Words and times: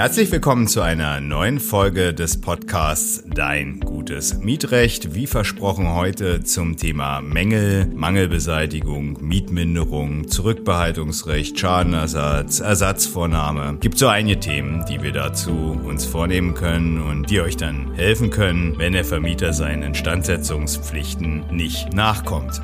Herzlich 0.00 0.32
willkommen 0.32 0.66
zu 0.66 0.80
einer 0.80 1.20
neuen 1.20 1.60
Folge 1.60 2.14
des 2.14 2.40
Podcasts 2.40 3.22
Dein 3.26 3.80
gutes 3.80 4.38
Mietrecht. 4.38 5.14
Wie 5.14 5.26
versprochen 5.26 5.92
heute 5.94 6.42
zum 6.42 6.78
Thema 6.78 7.20
Mängel, 7.20 7.84
Mangelbeseitigung, 7.84 9.18
Mietminderung, 9.20 10.26
Zurückbehaltungsrecht, 10.26 11.60
Schadenersatz, 11.60 12.60
Ersatzvornahme. 12.60 13.76
Gibt 13.80 13.98
so 13.98 14.08
einige 14.08 14.40
Themen, 14.40 14.86
die 14.88 15.02
wir 15.02 15.12
dazu 15.12 15.78
uns 15.84 16.06
vornehmen 16.06 16.54
können 16.54 17.02
und 17.02 17.28
die 17.28 17.42
euch 17.42 17.58
dann 17.58 17.92
helfen 17.92 18.30
können, 18.30 18.78
wenn 18.78 18.94
der 18.94 19.04
Vermieter 19.04 19.52
seinen 19.52 19.82
Instandsetzungspflichten 19.82 21.44
nicht 21.54 21.92
nachkommt. 21.92 22.62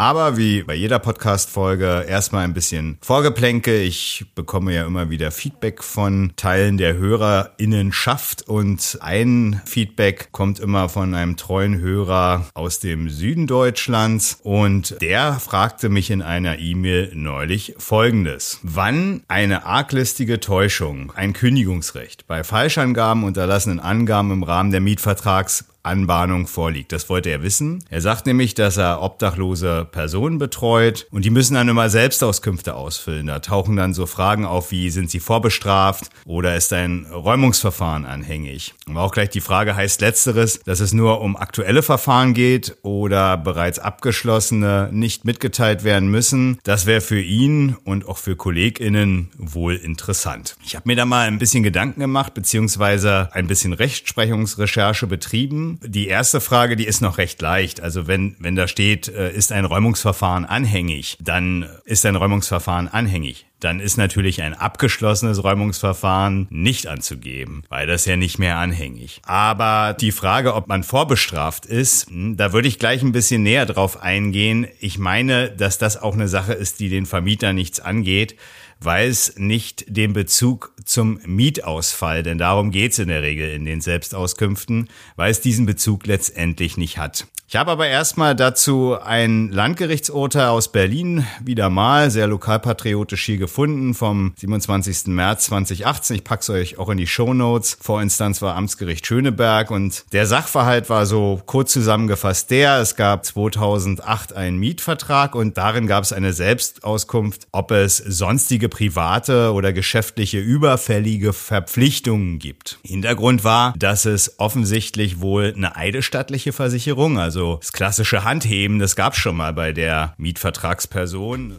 Aber 0.00 0.36
wie 0.36 0.62
bei 0.62 0.76
jeder 0.76 1.00
Podcast-Folge 1.00 2.04
erstmal 2.08 2.44
ein 2.44 2.54
bisschen 2.54 2.98
Vorgeplänke. 3.00 3.80
Ich 3.80 4.26
bekomme 4.36 4.72
ja 4.72 4.86
immer 4.86 5.10
wieder 5.10 5.32
Feedback 5.32 5.82
von 5.82 6.34
Teilen 6.36 6.78
der 6.78 6.96
HörerInnenschaft 6.96 8.42
und 8.46 8.96
ein 9.00 9.60
Feedback 9.64 10.28
kommt 10.30 10.60
immer 10.60 10.88
von 10.88 11.14
einem 11.14 11.36
treuen 11.36 11.80
Hörer 11.80 12.46
aus 12.54 12.78
dem 12.78 13.10
Süden 13.10 13.48
Deutschlands 13.48 14.38
und 14.44 15.02
der 15.02 15.40
fragte 15.40 15.88
mich 15.88 16.12
in 16.12 16.22
einer 16.22 16.60
E-Mail 16.60 17.10
neulich 17.16 17.74
folgendes. 17.78 18.60
Wann 18.62 19.24
eine 19.26 19.66
arglistige 19.66 20.38
Täuschung, 20.38 21.12
ein 21.16 21.32
Kündigungsrecht 21.32 22.28
bei 22.28 22.44
Falschangaben, 22.44 23.24
unterlassenen 23.24 23.80
Angaben 23.80 24.30
im 24.30 24.44
Rahmen 24.44 24.70
der 24.70 24.80
Mietvertrags 24.80 25.64
Anbahnung 25.88 26.46
vorliegt. 26.46 26.92
Das 26.92 27.08
wollte 27.08 27.30
er 27.30 27.42
wissen. 27.42 27.82
Er 27.90 28.00
sagt 28.00 28.26
nämlich, 28.26 28.54
dass 28.54 28.76
er 28.76 29.02
obdachlose 29.02 29.86
Personen 29.90 30.38
betreut 30.38 31.06
und 31.10 31.24
die 31.24 31.30
müssen 31.30 31.54
dann 31.54 31.68
immer 31.68 31.90
Selbstauskünfte 31.90 32.74
ausfüllen. 32.74 33.26
Da 33.26 33.40
tauchen 33.40 33.76
dann 33.76 33.94
so 33.94 34.06
Fragen 34.06 34.44
auf 34.44 34.70
wie, 34.70 34.90
sind 34.90 35.10
sie 35.10 35.20
vorbestraft 35.20 36.10
oder 36.24 36.56
ist 36.56 36.72
ein 36.72 37.06
Räumungsverfahren 37.06 38.04
anhängig? 38.04 38.74
Aber 38.88 39.02
auch 39.02 39.12
gleich 39.12 39.30
die 39.30 39.40
Frage 39.40 39.74
heißt 39.74 40.00
letzteres, 40.00 40.60
dass 40.64 40.80
es 40.80 40.92
nur 40.92 41.20
um 41.20 41.36
aktuelle 41.36 41.82
Verfahren 41.82 42.34
geht 42.34 42.76
oder 42.82 43.36
bereits 43.36 43.78
abgeschlossene 43.78 44.90
nicht 44.92 45.24
mitgeteilt 45.24 45.84
werden 45.84 46.10
müssen. 46.10 46.58
Das 46.64 46.86
wäre 46.86 47.00
für 47.00 47.20
ihn 47.20 47.76
und 47.84 48.06
auch 48.06 48.18
für 48.18 48.36
KollegInnen 48.36 49.30
wohl 49.38 49.74
interessant. 49.76 50.56
Ich 50.64 50.76
habe 50.76 50.88
mir 50.88 50.96
da 50.96 51.06
mal 51.06 51.26
ein 51.26 51.38
bisschen 51.38 51.62
Gedanken 51.62 52.00
gemacht, 52.00 52.34
beziehungsweise 52.34 53.30
ein 53.32 53.46
bisschen 53.46 53.72
Rechtsprechungsrecherche 53.72 55.06
betrieben 55.06 55.77
die 55.80 56.08
erste 56.08 56.40
Frage, 56.40 56.76
die 56.76 56.86
ist 56.86 57.00
noch 57.00 57.18
recht 57.18 57.40
leicht. 57.40 57.80
Also 57.80 58.06
wenn, 58.06 58.36
wenn 58.38 58.56
da 58.56 58.68
steht, 58.68 59.08
äh, 59.08 59.32
ist 59.32 59.52
ein 59.52 59.64
Räumungsverfahren 59.64 60.44
anhängig, 60.44 61.16
dann 61.20 61.68
ist 61.84 62.04
ein 62.06 62.16
Räumungsverfahren 62.16 62.88
anhängig 62.88 63.46
dann 63.60 63.80
ist 63.80 63.96
natürlich 63.96 64.42
ein 64.42 64.54
abgeschlossenes 64.54 65.42
Räumungsverfahren 65.42 66.46
nicht 66.50 66.86
anzugeben, 66.86 67.64
weil 67.68 67.86
das 67.86 68.04
ja 68.04 68.16
nicht 68.16 68.38
mehr 68.38 68.56
anhängig. 68.56 69.20
Aber 69.24 69.94
die 69.98 70.12
Frage, 70.12 70.54
ob 70.54 70.68
man 70.68 70.84
vorbestraft 70.84 71.66
ist, 71.66 72.08
hm, 72.08 72.36
da 72.36 72.52
würde 72.52 72.68
ich 72.68 72.78
gleich 72.78 73.02
ein 73.02 73.12
bisschen 73.12 73.42
näher 73.42 73.66
drauf 73.66 74.00
eingehen. 74.00 74.68
Ich 74.80 74.98
meine, 74.98 75.50
dass 75.50 75.78
das 75.78 76.00
auch 76.00 76.14
eine 76.14 76.28
Sache 76.28 76.52
ist, 76.52 76.80
die 76.80 76.88
den 76.88 77.06
Vermieter 77.06 77.52
nichts 77.52 77.80
angeht 77.80 78.36
weil 78.80 79.08
es 79.08 79.36
nicht 79.36 79.84
den 79.88 80.12
Bezug 80.12 80.72
zum 80.84 81.20
Mietausfall, 81.24 82.22
denn 82.22 82.38
darum 82.38 82.70
geht's 82.70 82.98
in 82.98 83.08
der 83.08 83.22
Regel 83.22 83.50
in 83.50 83.64
den 83.64 83.80
Selbstauskünften, 83.80 84.88
weil 85.16 85.30
es 85.30 85.40
diesen 85.40 85.66
Bezug 85.66 86.06
letztendlich 86.06 86.76
nicht 86.76 86.98
hat. 86.98 87.26
Ich 87.50 87.56
habe 87.56 87.70
aber 87.70 87.88
erstmal 87.88 88.36
dazu 88.36 88.94
ein 89.00 89.48
Landgerichtsurteil 89.48 90.48
aus 90.48 90.70
Berlin 90.70 91.26
wieder 91.42 91.70
mal 91.70 92.10
sehr 92.10 92.26
lokalpatriotisch 92.26 93.24
hier 93.24 93.38
gefunden 93.38 93.94
vom 93.94 94.34
27. 94.36 95.06
März 95.06 95.46
2018. 95.46 96.16
Ich 96.16 96.24
pack's 96.24 96.50
euch 96.50 96.78
auch 96.78 96.90
in 96.90 96.98
die 96.98 97.06
Show 97.06 97.32
Notes. 97.32 97.78
Vorinstanz 97.80 98.42
war 98.42 98.54
Amtsgericht 98.54 99.06
Schöneberg 99.06 99.70
und 99.70 100.04
der 100.12 100.26
Sachverhalt 100.26 100.90
war 100.90 101.06
so 101.06 101.40
kurz 101.46 101.72
zusammengefasst 101.72 102.50
der, 102.50 102.80
es 102.80 102.96
gab 102.96 103.24
2008 103.24 104.34
einen 104.34 104.58
Mietvertrag 104.58 105.34
und 105.34 105.56
darin 105.56 105.86
gab 105.86 106.04
es 106.04 106.12
eine 106.12 106.34
Selbstauskunft, 106.34 107.46
ob 107.52 107.70
es 107.70 107.96
sonstige 107.96 108.68
private 108.68 109.54
oder 109.54 109.72
geschäftliche 109.72 110.38
überfällige 110.38 111.32
Verpflichtungen 111.32 112.40
gibt. 112.40 112.78
Hintergrund 112.82 113.42
war, 113.42 113.72
dass 113.78 114.04
es 114.04 114.38
offensichtlich 114.38 115.22
wohl 115.22 115.54
eine 115.56 115.76
eidesstattliche 115.76 116.52
Versicherung, 116.52 117.18
also 117.18 117.37
also 117.38 117.58
das 117.58 117.72
klassische 117.72 118.24
Handheben, 118.24 118.80
das 118.80 118.96
gab 118.96 119.12
es 119.12 119.20
schon 119.20 119.36
mal 119.36 119.52
bei 119.52 119.72
der 119.72 120.14
Mietvertragsperson. 120.18 121.56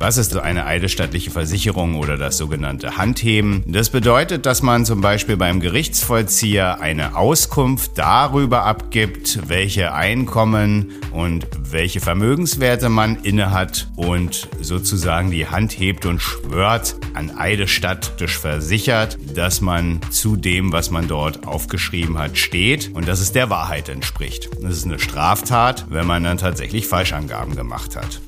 Was 0.00 0.16
ist 0.16 0.30
so 0.30 0.38
eine 0.38 0.64
eidesstattliche 0.64 1.32
Versicherung 1.32 1.96
oder 1.96 2.16
das 2.16 2.36
sogenannte 2.36 2.96
Handheben? 2.96 3.64
Das 3.66 3.90
bedeutet, 3.90 4.46
dass 4.46 4.62
man 4.62 4.84
zum 4.84 5.00
Beispiel 5.00 5.36
beim 5.36 5.58
Gerichtsvollzieher 5.58 6.80
eine 6.80 7.16
Auskunft 7.16 7.92
darüber 7.96 8.62
abgibt, 8.62 9.48
welche 9.48 9.92
Einkommen 9.92 10.92
und 11.10 11.48
welche 11.58 11.98
Vermögenswerte 11.98 12.88
man 12.88 13.16
innehat 13.24 13.88
und 13.96 14.48
sozusagen 14.60 15.32
die 15.32 15.48
Hand 15.48 15.72
hebt 15.72 16.06
und 16.06 16.22
schwört, 16.22 16.94
an 17.14 17.36
eidesstattisch 17.36 18.38
versichert, 18.38 19.18
dass 19.34 19.60
man 19.60 20.00
zu 20.10 20.36
dem, 20.36 20.72
was 20.72 20.92
man 20.92 21.08
dort 21.08 21.44
aufgeschrieben 21.44 22.18
hat, 22.18 22.38
steht 22.38 22.94
und 22.94 23.08
dass 23.08 23.18
es 23.18 23.32
der 23.32 23.50
Wahrheit 23.50 23.88
entspricht. 23.88 24.48
Das 24.62 24.76
ist 24.76 24.84
eine 24.84 25.00
Straftat, 25.00 25.86
wenn 25.90 26.06
man 26.06 26.22
dann 26.22 26.38
tatsächlich 26.38 26.86
Falschangaben 26.86 27.56
gemacht 27.56 27.96
hat 27.96 28.20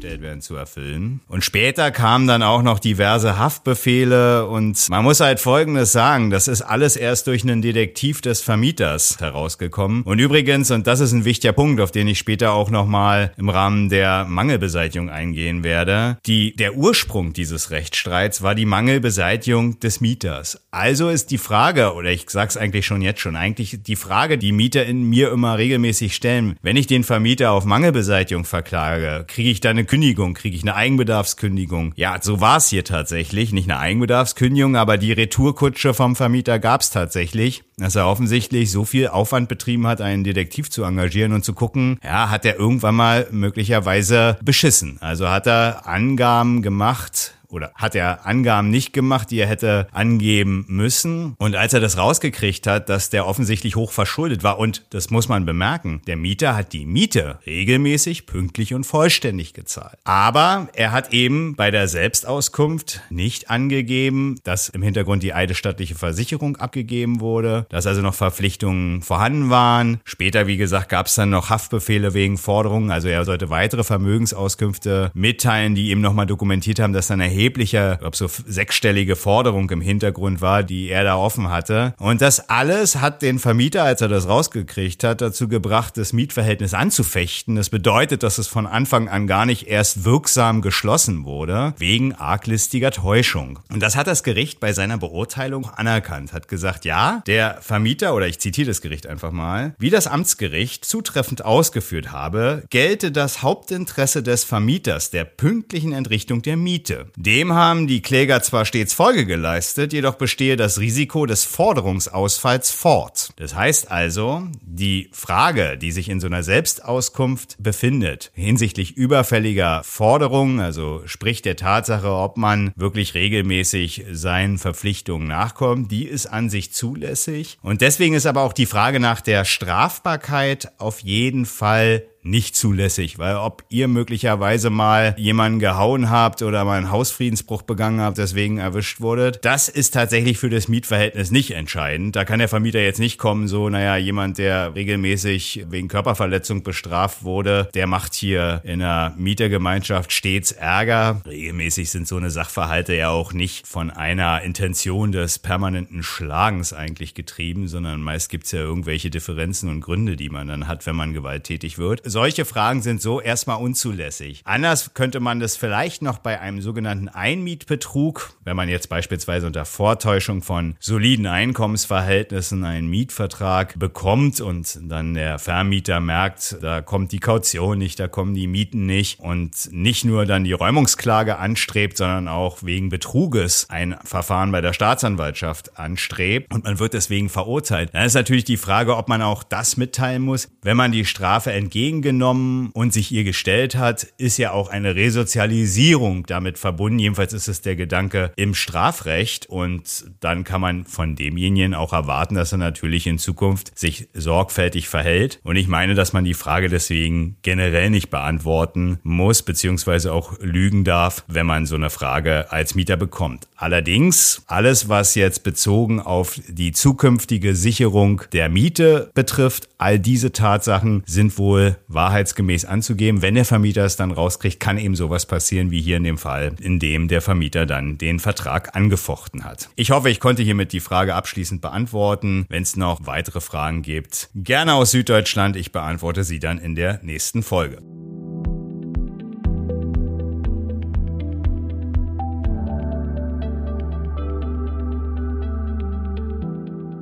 gestellt 0.00 0.22
werden 0.22 0.40
zu 0.40 0.56
erfüllen. 0.56 1.20
Und 1.28 1.44
später 1.44 1.90
kamen 1.90 2.26
dann 2.26 2.42
auch 2.42 2.62
noch 2.62 2.78
diverse 2.78 3.38
Haftbefehle 3.38 4.46
und 4.46 4.88
man 4.88 5.04
muss 5.04 5.20
halt 5.20 5.40
Folgendes 5.40 5.92
sagen, 5.92 6.30
das 6.30 6.48
ist 6.48 6.62
alles 6.62 6.96
erst 6.96 7.26
durch 7.26 7.42
einen 7.42 7.60
Detektiv 7.60 8.22
des 8.22 8.40
Vermieters 8.40 9.20
herausgekommen. 9.20 10.02
Und 10.02 10.18
übrigens, 10.18 10.70
und 10.70 10.86
das 10.86 11.00
ist 11.00 11.12
ein 11.12 11.26
wichtiger 11.26 11.52
Punkt, 11.52 11.82
auf 11.82 11.90
den 11.90 12.08
ich 12.08 12.18
später 12.18 12.52
auch 12.52 12.70
nochmal 12.70 13.32
im 13.36 13.50
Rahmen 13.50 13.90
der 13.90 14.24
Mangelbeseitigung 14.24 15.10
eingehen 15.10 15.64
werde, 15.64 16.16
die, 16.24 16.56
der 16.56 16.76
Ursprung 16.76 17.34
dieses 17.34 17.70
Rechtsstreits 17.70 18.40
war 18.40 18.54
die 18.54 18.64
Mangelbeseitigung 18.64 19.80
des 19.80 20.00
Mieters. 20.00 20.62
Also 20.70 21.10
ist 21.10 21.30
die 21.30 21.36
Frage, 21.36 21.92
oder 21.92 22.10
ich 22.10 22.24
sag's 22.28 22.56
eigentlich 22.56 22.86
schon 22.86 23.02
jetzt 23.02 23.20
schon, 23.20 23.36
eigentlich 23.36 23.82
die 23.82 23.96
Frage, 23.96 24.38
die 24.38 24.52
Mieter 24.52 24.86
in 24.86 25.02
mir 25.02 25.30
immer 25.30 25.58
regelmäßig 25.58 26.14
stellen, 26.14 26.56
wenn 26.62 26.76
ich 26.76 26.86
den 26.86 27.04
Vermieter 27.04 27.50
auf 27.52 27.66
Mangelbeseitigung 27.66 28.46
verklage, 28.46 29.26
kriege 29.28 29.50
ich 29.50 29.60
da 29.60 29.68
eine 29.68 29.89
Kündigung, 29.90 30.34
kriege 30.34 30.54
ich 30.54 30.62
eine 30.62 30.76
Eigenbedarfskündigung. 30.76 31.94
Ja, 31.96 32.16
so 32.22 32.40
war 32.40 32.58
es 32.58 32.68
hier 32.68 32.84
tatsächlich. 32.84 33.52
Nicht 33.52 33.68
eine 33.68 33.80
Eigenbedarfskündigung, 33.80 34.76
aber 34.76 34.98
die 34.98 35.10
Retourkutsche 35.10 35.94
vom 35.94 36.14
Vermieter 36.14 36.60
gab 36.60 36.82
es 36.82 36.90
tatsächlich. 36.90 37.64
Dass 37.76 37.96
er 37.96 38.06
offensichtlich 38.06 38.70
so 38.70 38.84
viel 38.84 39.08
Aufwand 39.08 39.48
betrieben 39.48 39.88
hat, 39.88 40.00
einen 40.00 40.22
Detektiv 40.22 40.70
zu 40.70 40.84
engagieren 40.84 41.32
und 41.32 41.44
zu 41.44 41.54
gucken, 41.54 41.98
ja, 42.04 42.30
hat 42.30 42.44
er 42.44 42.56
irgendwann 42.56 42.94
mal 42.94 43.26
möglicherweise 43.32 44.38
beschissen. 44.44 44.98
Also 45.00 45.28
hat 45.28 45.48
er 45.48 45.88
Angaben 45.88 46.62
gemacht, 46.62 47.34
oder 47.50 47.72
hat 47.74 47.94
er 47.94 48.26
Angaben 48.26 48.70
nicht 48.70 48.92
gemacht, 48.92 49.30
die 49.30 49.38
er 49.38 49.46
hätte 49.46 49.88
angeben 49.92 50.64
müssen. 50.68 51.34
Und 51.38 51.56
als 51.56 51.72
er 51.72 51.80
das 51.80 51.98
rausgekriegt 51.98 52.66
hat, 52.66 52.88
dass 52.88 53.10
der 53.10 53.26
offensichtlich 53.26 53.76
hoch 53.76 53.92
verschuldet 53.92 54.42
war, 54.42 54.58
und 54.58 54.84
das 54.90 55.10
muss 55.10 55.28
man 55.28 55.44
bemerken, 55.44 56.02
der 56.06 56.16
Mieter 56.16 56.56
hat 56.56 56.72
die 56.72 56.86
Miete 56.86 57.38
regelmäßig, 57.46 58.26
pünktlich 58.26 58.74
und 58.74 58.84
vollständig 58.84 59.54
gezahlt. 59.54 59.98
Aber 60.04 60.68
er 60.74 60.92
hat 60.92 61.12
eben 61.12 61.56
bei 61.56 61.70
der 61.70 61.88
Selbstauskunft 61.88 63.00
nicht 63.10 63.50
angegeben, 63.50 64.38
dass 64.44 64.68
im 64.68 64.82
Hintergrund 64.82 65.22
die 65.22 65.34
eidesstattliche 65.34 65.94
Versicherung 65.94 66.56
abgegeben 66.56 67.20
wurde, 67.20 67.66
dass 67.70 67.86
also 67.86 68.02
noch 68.02 68.14
Verpflichtungen 68.14 69.02
vorhanden 69.02 69.50
waren. 69.50 70.00
Später, 70.04 70.46
wie 70.46 70.56
gesagt, 70.56 70.88
gab 70.88 71.06
es 71.06 71.14
dann 71.14 71.30
noch 71.30 71.50
Haftbefehle 71.50 72.14
wegen 72.14 72.38
Forderungen. 72.38 72.90
Also 72.90 73.08
er 73.08 73.24
sollte 73.24 73.50
weitere 73.50 73.84
Vermögensauskünfte 73.84 75.10
mitteilen, 75.14 75.74
die 75.74 75.90
ihm 75.90 76.00
nochmal 76.00 76.26
dokumentiert 76.26 76.78
haben, 76.78 76.92
dass 76.92 77.08
dann 77.08 77.20
erheblich 77.20 77.39
erheblicher, 77.40 77.98
ob 78.02 78.16
so 78.16 78.26
sechsstellige 78.28 79.16
Forderung 79.16 79.70
im 79.70 79.80
Hintergrund 79.80 80.40
war, 80.42 80.62
die 80.62 80.88
er 80.88 81.04
da 81.04 81.16
offen 81.16 81.48
hatte. 81.48 81.94
Und 81.98 82.20
das 82.20 82.50
alles 82.50 82.96
hat 82.96 83.22
den 83.22 83.38
Vermieter, 83.38 83.82
als 83.82 84.02
er 84.02 84.08
das 84.08 84.28
rausgekriegt 84.28 85.04
hat, 85.04 85.22
dazu 85.22 85.48
gebracht, 85.48 85.96
das 85.96 86.12
Mietverhältnis 86.12 86.74
anzufechten. 86.74 87.56
Das 87.56 87.70
bedeutet, 87.70 88.22
dass 88.22 88.38
es 88.38 88.46
von 88.46 88.66
Anfang 88.66 89.08
an 89.08 89.26
gar 89.26 89.46
nicht 89.46 89.66
erst 89.68 90.04
wirksam 90.04 90.60
geschlossen 90.60 91.24
wurde, 91.24 91.74
wegen 91.78 92.14
arglistiger 92.14 92.90
Täuschung. 92.90 93.60
Und 93.72 93.80
das 93.80 93.96
hat 93.96 94.06
das 94.06 94.22
Gericht 94.22 94.60
bei 94.60 94.72
seiner 94.72 94.98
Beurteilung 94.98 95.70
anerkannt, 95.70 96.32
hat 96.32 96.48
gesagt, 96.48 96.84
ja, 96.84 97.22
der 97.26 97.58
Vermieter, 97.62 98.14
oder 98.14 98.26
ich 98.26 98.38
zitiere 98.38 98.68
das 98.68 98.82
Gericht 98.82 99.06
einfach 99.06 99.32
mal, 99.32 99.74
wie 99.78 99.90
das 99.90 100.06
Amtsgericht 100.06 100.84
zutreffend 100.84 101.44
ausgeführt 101.44 102.12
habe, 102.12 102.64
gelte 102.68 103.12
das 103.12 103.42
Hauptinteresse 103.42 104.22
des 104.22 104.44
Vermieters 104.44 105.10
der 105.10 105.24
pünktlichen 105.24 105.92
Entrichtung 105.92 106.42
der 106.42 106.56
Miete 106.56 107.06
Dem 107.30 107.52
haben 107.52 107.86
die 107.86 108.02
Kläger 108.02 108.42
zwar 108.42 108.64
stets 108.64 108.92
Folge 108.92 109.24
geleistet, 109.24 109.92
jedoch 109.92 110.16
bestehe 110.16 110.56
das 110.56 110.80
Risiko 110.80 111.26
des 111.26 111.44
Forderungsausfalls 111.44 112.72
fort. 112.72 113.30
Das 113.36 113.54
heißt 113.54 113.88
also, 113.88 114.48
die 114.62 115.10
Frage, 115.12 115.78
die 115.78 115.92
sich 115.92 116.08
in 116.08 116.18
so 116.18 116.26
einer 116.26 116.42
Selbstauskunft 116.42 117.54
befindet, 117.60 118.32
hinsichtlich 118.34 118.96
überfälliger 118.96 119.82
Forderungen, 119.84 120.58
also 120.58 121.02
sprich 121.04 121.40
der 121.40 121.54
Tatsache, 121.54 122.10
ob 122.10 122.36
man 122.36 122.72
wirklich 122.74 123.14
regelmäßig 123.14 124.06
seinen 124.10 124.58
Verpflichtungen 124.58 125.28
nachkommt, 125.28 125.92
die 125.92 126.06
ist 126.08 126.26
an 126.26 126.50
sich 126.50 126.72
zulässig. 126.72 127.58
Und 127.62 127.80
deswegen 127.80 128.16
ist 128.16 128.26
aber 128.26 128.42
auch 128.42 128.52
die 128.52 128.66
Frage 128.66 128.98
nach 128.98 129.20
der 129.20 129.44
Strafbarkeit 129.44 130.72
auf 130.78 130.98
jeden 130.98 131.46
Fall 131.46 132.02
nicht 132.22 132.54
zulässig, 132.54 133.18
weil 133.18 133.36
ob 133.36 133.64
ihr 133.68 133.88
möglicherweise 133.88 134.70
mal 134.70 135.14
jemanden 135.16 135.58
gehauen 135.58 136.10
habt 136.10 136.42
oder 136.42 136.64
mal 136.64 136.76
einen 136.76 136.90
Hausfriedensbruch 136.90 137.62
begangen 137.62 138.00
habt, 138.00 138.18
deswegen 138.18 138.58
erwischt 138.58 139.00
wurdet, 139.00 139.40
das 139.42 139.68
ist 139.68 139.94
tatsächlich 139.94 140.38
für 140.38 140.50
das 140.50 140.68
Mietverhältnis 140.68 141.30
nicht 141.30 141.52
entscheidend. 141.52 142.16
Da 142.16 142.24
kann 142.24 142.38
der 142.38 142.48
Vermieter 142.48 142.80
jetzt 142.80 143.00
nicht 143.00 143.18
kommen, 143.18 143.48
so, 143.48 143.68
naja, 143.68 143.96
jemand, 143.96 144.38
der 144.38 144.74
regelmäßig 144.74 145.66
wegen 145.70 145.88
Körperverletzung 145.88 146.62
bestraft 146.62 147.22
wurde, 147.24 147.68
der 147.74 147.86
macht 147.86 148.14
hier 148.14 148.60
in 148.64 148.82
einer 148.82 149.14
Mietergemeinschaft 149.16 150.12
stets 150.12 150.52
Ärger. 150.52 151.22
Regelmäßig 151.26 151.90
sind 151.90 152.06
so 152.06 152.16
eine 152.16 152.30
Sachverhalte 152.30 152.94
ja 152.94 153.08
auch 153.08 153.32
nicht 153.32 153.66
von 153.66 153.90
einer 153.90 154.42
Intention 154.42 155.12
des 155.12 155.38
permanenten 155.38 156.02
Schlagens 156.02 156.72
eigentlich 156.72 157.14
getrieben, 157.14 157.68
sondern 157.68 158.02
meist 158.02 158.28
gibt's 158.28 158.52
ja 158.52 158.60
irgendwelche 158.60 159.10
Differenzen 159.10 159.70
und 159.70 159.80
Gründe, 159.80 160.16
die 160.16 160.28
man 160.28 160.48
dann 160.48 160.68
hat, 160.68 160.86
wenn 160.86 160.96
man 160.96 161.14
gewalttätig 161.14 161.78
wird 161.78 162.09
solche 162.10 162.44
Fragen 162.44 162.82
sind 162.82 163.00
so 163.00 163.20
erstmal 163.20 163.62
unzulässig. 163.62 164.42
Anders 164.44 164.92
könnte 164.94 165.20
man 165.20 165.40
das 165.40 165.56
vielleicht 165.56 166.02
noch 166.02 166.18
bei 166.18 166.40
einem 166.40 166.60
sogenannten 166.60 167.08
Einmietbetrug, 167.08 168.32
wenn 168.44 168.56
man 168.56 168.68
jetzt 168.68 168.88
beispielsweise 168.88 169.46
unter 169.46 169.64
Vortäuschung 169.64 170.42
von 170.42 170.74
soliden 170.80 171.26
Einkommensverhältnissen 171.26 172.64
einen 172.64 172.88
Mietvertrag 172.88 173.78
bekommt 173.78 174.40
und 174.40 174.78
dann 174.82 175.14
der 175.14 175.38
Vermieter 175.38 176.00
merkt, 176.00 176.56
da 176.60 176.82
kommt 176.82 177.12
die 177.12 177.20
Kaution 177.20 177.78
nicht, 177.78 178.00
da 178.00 178.08
kommen 178.08 178.34
die 178.34 178.46
Mieten 178.46 178.86
nicht 178.86 179.20
und 179.20 179.72
nicht 179.72 180.04
nur 180.04 180.26
dann 180.26 180.44
die 180.44 180.52
Räumungsklage 180.52 181.38
anstrebt, 181.38 181.96
sondern 181.96 182.28
auch 182.28 182.62
wegen 182.62 182.88
Betruges 182.88 183.66
ein 183.70 183.96
Verfahren 184.04 184.52
bei 184.52 184.60
der 184.60 184.72
Staatsanwaltschaft 184.72 185.78
anstrebt 185.78 186.52
und 186.52 186.64
man 186.64 186.78
wird 186.78 186.94
deswegen 186.94 187.28
verurteilt. 187.28 187.90
Dann 187.92 188.04
ist 188.04 188.14
natürlich 188.14 188.44
die 188.44 188.56
Frage, 188.56 188.96
ob 188.96 189.08
man 189.08 189.22
auch 189.22 189.42
das 189.42 189.76
mitteilen 189.76 190.22
muss, 190.22 190.48
wenn 190.62 190.76
man 190.76 190.92
die 190.92 191.04
Strafe 191.04 191.52
entgegen 191.52 191.99
angenommen 192.00 192.70
und 192.72 192.94
sich 192.94 193.12
ihr 193.12 193.24
gestellt 193.24 193.76
hat, 193.76 194.06
ist 194.16 194.38
ja 194.38 194.52
auch 194.52 194.70
eine 194.70 194.94
Resozialisierung 194.94 196.24
damit 196.24 196.56
verbunden. 196.56 196.98
Jedenfalls 196.98 197.34
ist 197.34 197.46
es 197.46 197.60
der 197.60 197.76
Gedanke 197.76 198.32
im 198.36 198.54
Strafrecht 198.54 199.46
und 199.50 200.06
dann 200.20 200.44
kann 200.44 200.62
man 200.62 200.86
von 200.86 201.14
demjenigen 201.14 201.74
auch 201.74 201.92
erwarten, 201.92 202.36
dass 202.36 202.52
er 202.52 202.58
natürlich 202.58 203.06
in 203.06 203.18
Zukunft 203.18 203.78
sich 203.78 204.08
sorgfältig 204.14 204.88
verhält. 204.88 205.40
Und 205.42 205.56
ich 205.56 205.68
meine, 205.68 205.94
dass 205.94 206.14
man 206.14 206.24
die 206.24 206.32
Frage 206.32 206.70
deswegen 206.70 207.36
generell 207.42 207.90
nicht 207.90 208.08
beantworten 208.08 208.98
muss, 209.02 209.42
beziehungsweise 209.42 210.14
auch 210.14 210.38
lügen 210.40 210.84
darf, 210.84 211.24
wenn 211.28 211.44
man 211.44 211.66
so 211.66 211.74
eine 211.74 211.90
Frage 211.90 212.50
als 212.50 212.74
Mieter 212.74 212.96
bekommt. 212.96 213.46
Allerdings, 213.56 214.42
alles, 214.46 214.88
was 214.88 215.14
jetzt 215.16 215.42
bezogen 215.42 216.00
auf 216.00 216.40
die 216.48 216.72
zukünftige 216.72 217.54
Sicherung 217.54 218.22
der 218.32 218.48
Miete 218.48 219.10
betrifft, 219.12 219.68
all 219.76 219.98
diese 219.98 220.32
Tatsachen 220.32 221.02
sind 221.04 221.36
wohl 221.36 221.76
wahrheitsgemäß 221.92 222.64
anzugeben. 222.64 223.22
Wenn 223.22 223.34
der 223.34 223.44
Vermieter 223.44 223.84
es 223.84 223.96
dann 223.96 224.10
rauskriegt, 224.10 224.60
kann 224.60 224.78
eben 224.78 224.96
sowas 224.96 225.26
passieren 225.26 225.70
wie 225.70 225.80
hier 225.80 225.96
in 225.96 226.04
dem 226.04 226.18
Fall, 226.18 226.54
in 226.60 226.78
dem 226.78 227.08
der 227.08 227.20
Vermieter 227.20 227.66
dann 227.66 227.98
den 227.98 228.18
Vertrag 228.18 228.76
angefochten 228.76 229.44
hat. 229.44 229.68
Ich 229.76 229.90
hoffe, 229.90 230.10
ich 230.10 230.20
konnte 230.20 230.42
hiermit 230.42 230.72
die 230.72 230.80
Frage 230.80 231.14
abschließend 231.14 231.60
beantworten. 231.60 232.46
Wenn 232.48 232.62
es 232.62 232.76
noch 232.76 233.06
weitere 233.06 233.40
Fragen 233.40 233.82
gibt, 233.82 234.30
gerne 234.34 234.74
aus 234.74 234.90
Süddeutschland. 234.92 235.56
Ich 235.56 235.72
beantworte 235.72 236.24
sie 236.24 236.38
dann 236.38 236.58
in 236.58 236.74
der 236.74 237.00
nächsten 237.02 237.42
Folge. 237.42 237.78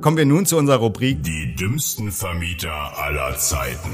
Kommen 0.01 0.15
wir 0.15 0.25
nun 0.25 0.45
zu 0.45 0.57
unserer 0.57 0.77
Rubrik 0.77 1.21
Die 1.23 1.55
dümmsten 1.55 2.13
Vermieter 2.13 2.97
aller 2.97 3.35
Zeiten 3.35 3.89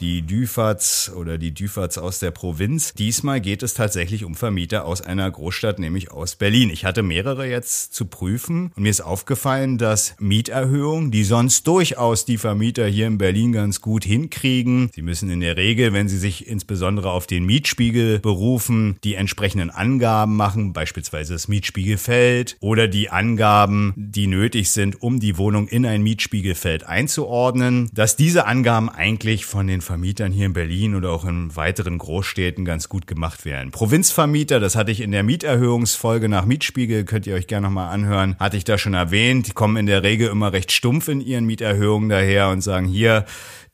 die 0.00 0.22
Düfats 0.22 1.12
oder 1.14 1.38
die 1.38 1.52
Düfats 1.52 1.98
aus 1.98 2.18
der 2.18 2.30
Provinz. 2.30 2.94
Diesmal 2.94 3.40
geht 3.40 3.62
es 3.62 3.74
tatsächlich 3.74 4.24
um 4.24 4.34
Vermieter 4.34 4.84
aus 4.84 5.02
einer 5.02 5.30
Großstadt, 5.30 5.78
nämlich 5.78 6.10
aus 6.10 6.36
Berlin. 6.36 6.70
Ich 6.70 6.84
hatte 6.84 7.02
mehrere 7.02 7.46
jetzt 7.46 7.94
zu 7.94 8.06
prüfen 8.06 8.72
und 8.74 8.82
mir 8.82 8.90
ist 8.90 9.02
aufgefallen, 9.02 9.78
dass 9.78 10.14
Mieterhöhungen, 10.18 11.10
die 11.10 11.24
sonst 11.24 11.66
durchaus 11.66 12.24
die 12.24 12.38
Vermieter 12.38 12.86
hier 12.86 13.06
in 13.06 13.18
Berlin 13.18 13.52
ganz 13.52 13.80
gut 13.80 14.04
hinkriegen, 14.04 14.90
sie 14.94 15.02
müssen 15.02 15.30
in 15.30 15.40
der 15.40 15.56
Regel, 15.56 15.92
wenn 15.92 16.08
sie 16.08 16.18
sich 16.18 16.46
insbesondere 16.46 17.10
auf 17.10 17.26
den 17.26 17.44
Mietspiegel 17.44 18.20
berufen, 18.20 18.96
die 19.04 19.14
entsprechenden 19.14 19.70
Angaben 19.70 20.36
machen, 20.36 20.72
beispielsweise 20.72 21.34
das 21.34 21.48
Mietspiegelfeld 21.48 22.56
oder 22.60 22.88
die 22.88 23.10
Angaben, 23.10 23.92
die 23.96 24.26
nötig 24.26 24.70
sind, 24.70 25.02
um 25.02 25.20
die 25.20 25.36
Wohnung 25.36 25.68
in 25.68 25.84
ein 25.84 26.02
Mietspiegelfeld 26.02 26.84
einzuordnen, 26.84 27.90
dass 27.92 28.16
diese 28.16 28.46
Angaben 28.46 28.88
eigentlich 28.88 29.44
von 29.44 29.66
den 29.66 29.80
Vermietern 29.90 30.30
hier 30.30 30.46
in 30.46 30.52
Berlin 30.52 30.94
oder 30.94 31.10
auch 31.10 31.24
in 31.24 31.56
weiteren 31.56 31.98
Großstädten 31.98 32.64
ganz 32.64 32.88
gut 32.88 33.08
gemacht 33.08 33.44
werden. 33.44 33.72
Provinzvermieter, 33.72 34.60
das 34.60 34.76
hatte 34.76 34.92
ich 34.92 35.00
in 35.00 35.10
der 35.10 35.24
Mieterhöhungsfolge 35.24 36.28
nach 36.28 36.44
Mietspiegel, 36.44 37.04
könnt 37.04 37.26
ihr 37.26 37.34
euch 37.34 37.48
gerne 37.48 37.66
nochmal 37.66 37.92
anhören, 37.92 38.36
hatte 38.38 38.56
ich 38.56 38.62
da 38.62 38.78
schon 38.78 38.94
erwähnt. 38.94 39.48
Die 39.48 39.52
kommen 39.52 39.76
in 39.76 39.86
der 39.86 40.04
Regel 40.04 40.28
immer 40.28 40.52
recht 40.52 40.70
stumpf 40.70 41.08
in 41.08 41.20
ihren 41.20 41.44
Mieterhöhungen 41.44 42.08
daher 42.08 42.50
und 42.50 42.60
sagen, 42.60 42.86
hier, 42.86 43.24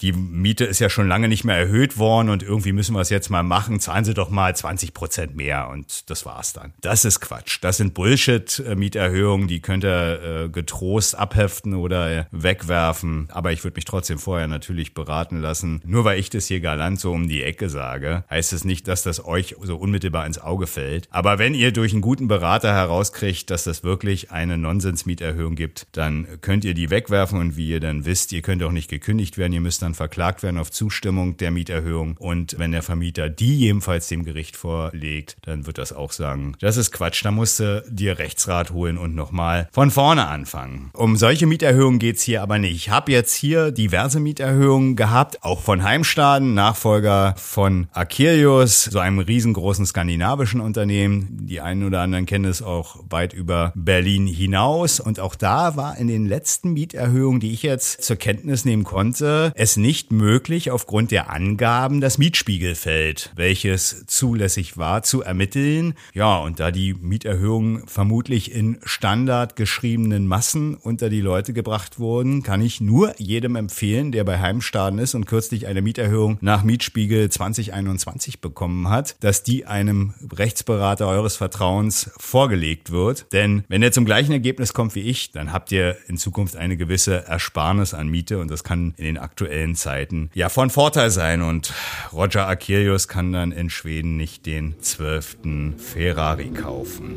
die 0.00 0.12
Miete 0.12 0.64
ist 0.64 0.78
ja 0.78 0.90
schon 0.90 1.08
lange 1.08 1.28
nicht 1.28 1.44
mehr 1.44 1.56
erhöht 1.56 1.96
worden 1.96 2.28
und 2.28 2.42
irgendwie 2.42 2.72
müssen 2.72 2.94
wir 2.94 3.00
es 3.00 3.10
jetzt 3.10 3.30
mal 3.30 3.42
machen, 3.42 3.80
zahlen 3.80 4.04
Sie 4.04 4.14
doch 4.14 4.28
mal 4.28 4.54
20 4.54 4.92
Prozent 4.92 5.36
mehr 5.36 5.68
und 5.68 6.10
das 6.10 6.26
war's 6.26 6.52
dann. 6.52 6.74
Das 6.80 7.04
ist 7.04 7.20
Quatsch. 7.20 7.58
Das 7.62 7.78
sind 7.78 7.94
Bullshit-Mieterhöhungen, 7.94 9.48
die 9.48 9.60
könnt 9.60 9.84
ihr 9.84 10.44
äh, 10.44 10.48
getrost 10.48 11.16
abheften 11.16 11.74
oder 11.74 12.26
wegwerfen. 12.30 13.28
Aber 13.30 13.52
ich 13.52 13.64
würde 13.64 13.76
mich 13.76 13.86
trotzdem 13.86 14.18
vorher 14.18 14.48
natürlich 14.48 14.92
beraten 14.92 15.40
lassen. 15.40 15.80
Nur 15.84 16.04
weil 16.06 16.20
ich 16.20 16.30
das 16.30 16.46
hier 16.46 16.60
galant 16.60 17.00
so 17.00 17.12
um 17.12 17.28
die 17.28 17.42
Ecke 17.42 17.68
sage, 17.68 18.24
heißt 18.30 18.52
es 18.52 18.64
nicht, 18.64 18.88
dass 18.88 19.02
das 19.02 19.22
euch 19.24 19.56
so 19.60 19.76
unmittelbar 19.76 20.24
ins 20.24 20.38
Auge 20.38 20.66
fällt. 20.66 21.08
Aber 21.10 21.38
wenn 21.38 21.52
ihr 21.52 21.72
durch 21.72 21.92
einen 21.92 22.00
guten 22.00 22.28
Berater 22.28 22.72
herauskriegt, 22.72 23.50
dass 23.50 23.64
das 23.64 23.82
wirklich 23.82 24.30
eine 24.30 24.56
Nonsens-Mieterhöhung 24.56 25.56
gibt, 25.56 25.88
dann 25.92 26.26
könnt 26.40 26.64
ihr 26.64 26.74
die 26.74 26.90
wegwerfen 26.90 27.40
und 27.40 27.56
wie 27.56 27.68
ihr 27.68 27.80
dann 27.80 28.06
wisst, 28.06 28.32
ihr 28.32 28.40
könnt 28.40 28.62
auch 28.62 28.70
nicht 28.70 28.88
gekündigt 28.88 29.36
werden, 29.36 29.52
ihr 29.52 29.60
müsst 29.60 29.82
dann 29.82 29.94
verklagt 29.94 30.42
werden 30.44 30.58
auf 30.58 30.70
Zustimmung 30.70 31.36
der 31.36 31.50
Mieterhöhung. 31.50 32.16
Und 32.18 32.56
wenn 32.58 32.70
der 32.70 32.82
Vermieter 32.82 33.28
die 33.28 33.58
jedenfalls 33.58 34.06
dem 34.06 34.24
Gericht 34.24 34.56
vorlegt, 34.56 35.36
dann 35.42 35.66
wird 35.66 35.78
das 35.78 35.92
auch 35.92 36.12
sagen, 36.12 36.54
das 36.60 36.76
ist 36.76 36.92
Quatsch, 36.92 37.24
da 37.24 37.32
musst 37.32 37.58
du 37.58 37.84
dir 37.90 38.20
Rechtsrat 38.20 38.70
holen 38.70 38.96
und 38.96 39.16
nochmal 39.16 39.68
von 39.72 39.90
vorne 39.90 40.28
anfangen. 40.28 40.90
Um 40.92 41.16
solche 41.16 41.46
Mieterhöhungen 41.46 41.98
geht's 41.98 42.22
hier 42.22 42.42
aber 42.42 42.58
nicht. 42.58 42.76
Ich 42.76 42.90
habe 42.90 43.10
jetzt 43.10 43.34
hier 43.34 43.72
diverse 43.72 44.20
Mieterhöhungen 44.20 44.94
gehabt, 44.94 45.42
auch 45.42 45.60
von 45.60 45.82
Heimstaden, 45.96 46.52
Nachfolger 46.52 47.34
von 47.38 47.88
Akelius, 47.90 48.84
so 48.84 48.98
einem 48.98 49.18
riesengroßen 49.18 49.86
skandinavischen 49.86 50.60
Unternehmen. 50.60 51.46
Die 51.46 51.62
einen 51.62 51.84
oder 51.84 52.02
anderen 52.02 52.26
kennen 52.26 52.44
es 52.44 52.60
auch 52.60 53.02
weit 53.08 53.32
über 53.32 53.72
Berlin 53.74 54.26
hinaus. 54.26 55.00
Und 55.00 55.20
auch 55.20 55.34
da 55.34 55.74
war 55.76 55.96
in 55.96 56.06
den 56.06 56.26
letzten 56.26 56.74
Mieterhöhungen, 56.74 57.40
die 57.40 57.50
ich 57.54 57.62
jetzt 57.62 58.04
zur 58.04 58.16
Kenntnis 58.16 58.66
nehmen 58.66 58.84
konnte, 58.84 59.52
es 59.54 59.78
nicht 59.78 60.12
möglich, 60.12 60.70
aufgrund 60.70 61.12
der 61.12 61.30
Angaben 61.30 62.02
das 62.02 62.18
Mietspiegelfeld, 62.18 63.32
welches 63.34 64.04
zulässig 64.06 64.76
war, 64.76 65.02
zu 65.02 65.22
ermitteln. 65.22 65.94
Ja, 66.12 66.36
und 66.40 66.60
da 66.60 66.72
die 66.72 66.92
Mieterhöhungen 66.92 67.86
vermutlich 67.86 68.52
in 68.54 68.80
Standard 68.84 69.56
geschriebenen 69.56 70.26
Massen 70.26 70.74
unter 70.74 71.08
die 71.08 71.22
Leute 71.22 71.54
gebracht 71.54 71.98
wurden, 71.98 72.42
kann 72.42 72.60
ich 72.60 72.82
nur 72.82 73.14
jedem 73.18 73.56
empfehlen, 73.56 74.12
der 74.12 74.24
bei 74.24 74.38
Heimstaden 74.38 74.98
ist 74.98 75.14
und 75.14 75.24
kürzlich 75.24 75.66
eine 75.66 75.86
Mieterhöhung 75.87 76.38
nach 76.40 76.64
Mietspiegel 76.64 77.31
2021 77.31 78.40
bekommen 78.40 78.90
hat, 78.90 79.16
dass 79.21 79.45
die 79.45 79.66
einem 79.66 80.14
Rechtsberater 80.37 81.07
eures 81.07 81.37
Vertrauens 81.37 82.11
vorgelegt 82.19 82.90
wird. 82.90 83.33
Denn 83.33 83.64
wenn 83.69 83.83
er 83.85 83.93
zum 83.93 84.05
gleichen 84.05 84.33
Ergebnis 84.33 84.73
kommt 84.73 84.97
wie 84.97 85.02
ich, 85.02 85.31
dann 85.31 85.52
habt 85.52 85.71
ihr 85.71 85.97
in 86.09 86.19
Zukunft 86.19 86.57
eine 86.57 86.76
gewisse 86.76 87.25
Ersparnis 87.26 87.95
an 87.95 88.09
Miete 88.09 88.38
und 88.40 88.50
das 88.50 88.64
kann 88.64 88.95
in 88.97 89.05
den 89.05 89.19
aktuellen 89.19 89.76
Zeiten 89.76 90.31
ja 90.35 90.49
von 90.49 90.71
Vorteil 90.71 91.11
sein. 91.11 91.40
Und 91.40 91.73
Roger 92.12 92.49
Akelius 92.49 93.07
kann 93.07 93.33
dann 93.33 93.52
in 93.52 93.71
Schweden 93.71 94.16
nicht 94.16 94.45
den 94.47 94.75
zwölften 94.81 95.78
Ferrari 95.78 96.50
kaufen. 96.50 97.16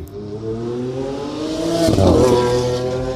Ja, 1.98 3.09